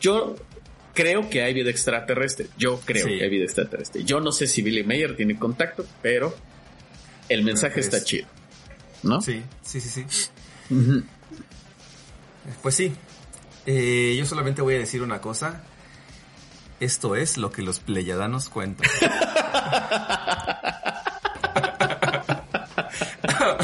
[0.00, 0.36] Yo
[0.94, 2.48] creo que hay vida extraterrestre.
[2.58, 4.04] Yo creo que hay vida extraterrestre.
[4.04, 6.36] Yo no sé si Billy Mayer tiene contacto, pero
[7.28, 8.26] el mensaje está chido.
[9.02, 9.20] ¿No?
[9.20, 10.26] Sí, sí, sí, sí.
[12.62, 12.92] Pues sí.
[13.64, 15.62] Eh, yo solamente voy a decir una cosa.
[16.80, 18.88] Esto es lo que los pleyadanos cuentan.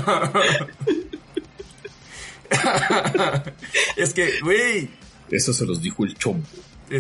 [3.97, 4.91] es que, güey.
[5.31, 6.47] Eso se los dijo el chombo.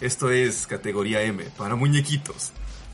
[0.00, 2.52] Esto es categoría M, para muñequitos.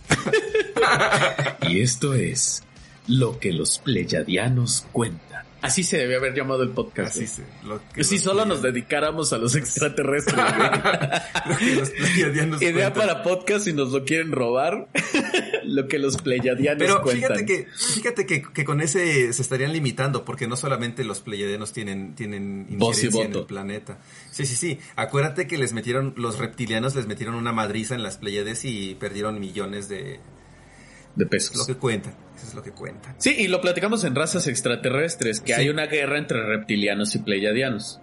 [1.69, 2.63] y esto es
[3.07, 5.45] lo que los pleyadianos cuentan.
[5.63, 7.17] Así se debe haber llamado el podcast.
[7.17, 10.37] Así se, lo que si solo nos dedicáramos a los extraterrestres.
[12.61, 14.89] Idea para podcast si nos lo quieren robar.
[15.65, 20.47] lo que los pleyadianos Pero fíjate que, fíjate que, con ese se estarían limitando, porque
[20.47, 23.99] no solamente los pleyadianos tienen, tienen injerencia en el planeta.
[24.31, 24.79] Sí, sí, sí.
[24.97, 29.41] Acuérdate que les metieron, los reptilianos les metieron una madriza en las Pleiades y perdieron
[29.41, 30.21] millones de,
[31.17, 31.57] de pesos.
[31.57, 33.15] Lo que cuenta, eso es lo que cuenta.
[33.19, 38.01] Sí, y lo platicamos en razas extraterrestres, que hay una guerra entre reptilianos y pleiadianos.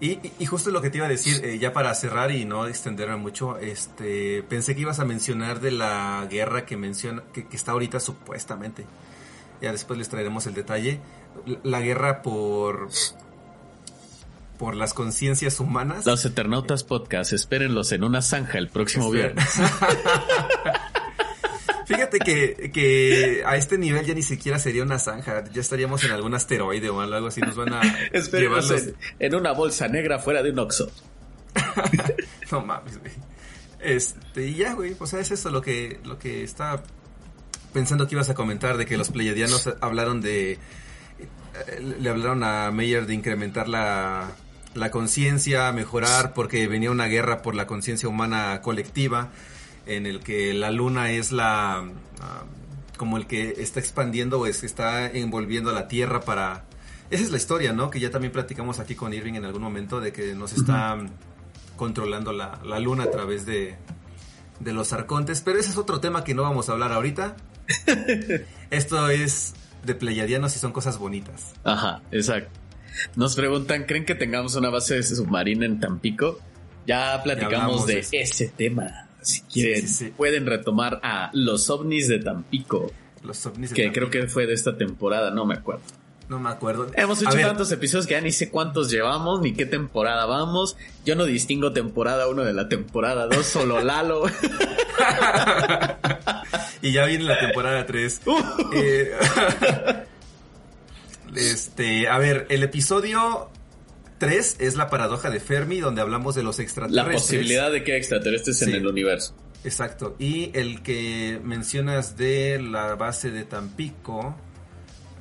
[0.00, 3.16] Y, justo lo que te iba a decir, eh, ya para cerrar y no extenderme
[3.16, 8.00] mucho, este, pensé que ibas a mencionar de la guerra que menciona, que, está ahorita
[8.00, 8.84] supuestamente.
[9.60, 11.00] Ya después les traeremos el detalle.
[11.62, 12.90] La guerra por
[14.58, 16.06] por las conciencias humanas.
[16.06, 19.48] Los Eternautas Podcast, espérenlos en una zanja el próximo viernes.
[21.86, 26.34] Fíjate que, a este nivel ya ni siquiera sería una zanja, ya estaríamos en algún
[26.34, 27.82] asteroide o algo así, nos van a
[28.32, 28.70] llevarlos...
[28.70, 30.90] en, en, una bolsa negra fuera de un Oxxo.
[32.50, 33.12] no mames, güey.
[33.80, 36.82] Este, y ya, güey, o sea, es eso lo que, lo que está
[37.72, 40.52] pensando que ibas a comentar, de que los pleiadianos hablaron de...
[40.52, 40.58] Eh,
[42.00, 44.32] le hablaron a Meyer de incrementar la,
[44.74, 49.30] la conciencia, mejorar, porque venía una guerra por la conciencia humana colectiva
[49.86, 51.84] en el que la luna es la
[52.20, 52.44] ah,
[52.96, 56.64] como el que está expandiendo o es está envolviendo a la Tierra para
[57.10, 57.90] esa es la historia, ¿no?
[57.90, 60.96] Que ya también platicamos aquí con Irving en algún momento de que nos está
[61.76, 63.76] controlando la, luna a través de,
[64.60, 67.36] de los arcontes, pero ese es otro tema que no vamos a hablar ahorita.
[68.70, 69.54] Esto es
[69.84, 71.52] de pleyadianos y son cosas bonitas.
[71.62, 72.58] Ajá, exacto.
[73.16, 76.38] Nos preguntan, ¿creen que tengamos una base submarina en Tampico?
[76.86, 82.92] Ya platicamos de ese tema si quieren, pueden retomar a Los ovnis de Tampico.
[83.22, 85.82] Los ovnis de Que creo que fue de esta temporada, no me acuerdo.
[86.28, 86.86] No me acuerdo.
[86.94, 90.76] Hemos hecho tantos episodios que ya ni sé cuántos llevamos, ni qué temporada vamos.
[91.04, 94.24] Yo no distingo temporada 1 de la temporada 2, solo Lalo.
[96.80, 98.20] y ya viene la temporada 3.
[98.24, 98.38] Uh.
[98.72, 99.12] Eh,
[101.36, 103.50] este, a ver, el episodio
[104.32, 107.06] Es la paradoja de Fermi, donde hablamos de los extraterrestres.
[107.06, 109.34] La posibilidad de que haya extraterrestres en el universo.
[109.64, 110.16] Exacto.
[110.18, 114.36] Y el que mencionas de la base de Tampico,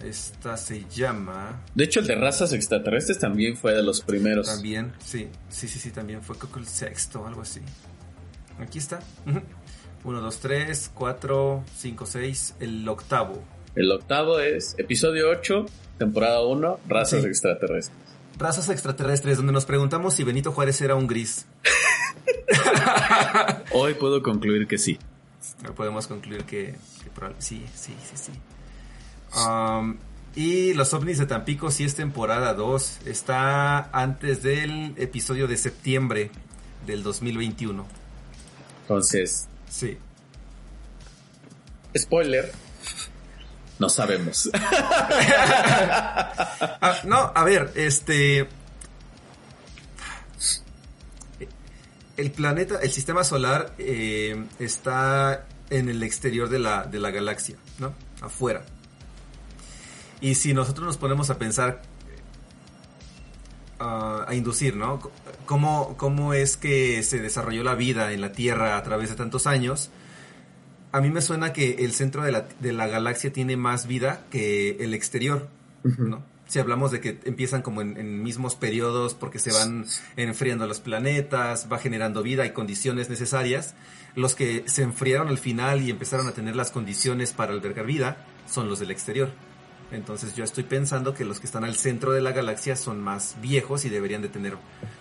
[0.03, 1.63] esta se llama...
[1.75, 4.47] De hecho, el de razas extraterrestres también fue de los primeros.
[4.47, 5.29] También, sí.
[5.49, 7.61] Sí, sí, sí, también fue creo el sexto, algo así.
[8.59, 8.99] Aquí está.
[10.03, 12.55] 1, 2, 3, 4, 5, 6.
[12.59, 13.43] El octavo.
[13.75, 15.65] El octavo es episodio 8,
[15.97, 18.02] temporada 1, razas extraterrestres
[18.37, 21.45] razas extraterrestres, donde nos preguntamos si Benito Juárez era un gris.
[23.71, 24.99] Hoy puedo concluir que sí.
[25.75, 26.75] Podemos concluir que,
[27.39, 28.31] sí, sí, sí, sí.
[29.39, 29.97] Um,
[30.35, 32.99] y los ovnis de Tampico sí es temporada 2.
[33.05, 36.31] Está antes del episodio de septiembre
[36.85, 37.85] del 2021.
[38.81, 39.47] Entonces.
[39.69, 39.97] Sí.
[41.95, 42.51] Spoiler,
[43.79, 44.49] no sabemos.
[46.85, 48.47] Ah, no, a ver, este.
[52.15, 57.55] El planeta, el sistema solar eh, está en el exterior de la, de la galaxia,
[57.79, 57.93] ¿no?
[58.21, 58.63] Afuera.
[60.21, 61.81] Y si nosotros nos ponemos a pensar,
[63.79, 64.99] ah, a inducir, ¿no?
[65.45, 69.47] ¿Cómo, ¿Cómo es que se desarrolló la vida en la Tierra a través de tantos
[69.47, 69.89] años?
[70.93, 74.25] A mí me suena que el centro de la, de la galaxia tiene más vida
[74.29, 75.49] que el exterior,
[75.83, 76.23] ¿no?
[76.45, 79.85] Si hablamos de que empiezan como en, mismos periodos porque se van
[80.17, 83.73] enfriando los planetas, va generando vida y condiciones necesarias,
[84.13, 88.27] los que se enfriaron al final y empezaron a tener las condiciones para albergar vida
[88.47, 89.31] son los del exterior.
[89.91, 93.35] Entonces yo estoy pensando que los que están al centro de la galaxia son más
[93.41, 94.57] viejos y deberían de tener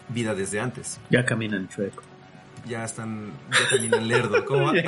[0.09, 1.01] vida desde antes.
[1.11, 2.03] Ya caminan chueco
[2.66, 4.44] ya están, ya terminan lerdo.
[4.44, 4.72] ¿Cómo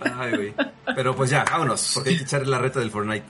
[0.00, 0.54] Ay, güey.
[0.94, 3.26] Pero pues ya, vámonos, porque hay que echar la reta del Fortnite.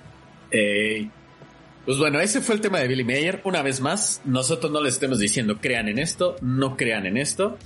[1.89, 3.41] Pues bueno, ese fue el tema de Billy Mayer.
[3.45, 7.57] Una vez más, nosotros no les estemos diciendo crean en esto, no crean en esto.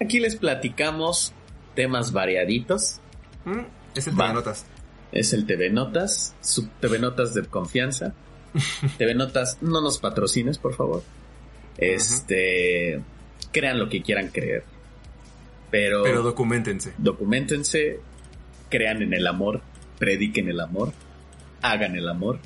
[0.00, 1.32] Aquí les platicamos
[1.76, 3.00] temas variaditos.
[3.44, 3.60] Mm,
[3.94, 4.66] es el TV Notas.
[5.12, 8.12] Es el TV Notas, su TV Notas de confianza.
[8.98, 11.04] TV Notas, no nos patrocines, por favor.
[11.78, 13.00] Este
[13.52, 14.64] crean lo que quieran creer.
[15.70, 16.92] Pero, pero documentense.
[16.98, 18.00] Documentense,
[18.68, 19.60] crean en el amor,
[19.98, 20.92] prediquen el amor,
[21.62, 22.38] hagan el amor.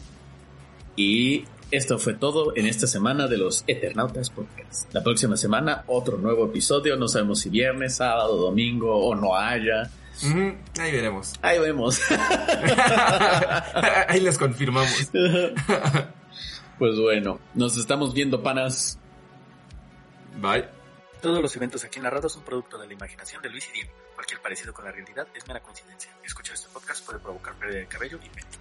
[0.97, 4.93] Y esto fue todo en esta semana de los Eternautas Podcast.
[4.95, 9.91] La próxima semana otro nuevo episodio, no sabemos si viernes, sábado, domingo o no haya.
[10.79, 11.33] Ahí veremos.
[11.43, 12.01] Ahí vemos.
[14.09, 15.11] Ahí les confirmamos.
[16.79, 18.99] pues bueno, nos estamos viendo, panas.
[20.41, 20.84] Bye.
[21.25, 23.91] Todos los eventos aquí narrados son producto de la imaginación de Luis y Diego.
[24.15, 26.15] Cualquier parecido con la realidad es mera coincidencia.
[26.23, 28.54] Escuchar este podcast puede provocar pérdida de cabello y mente.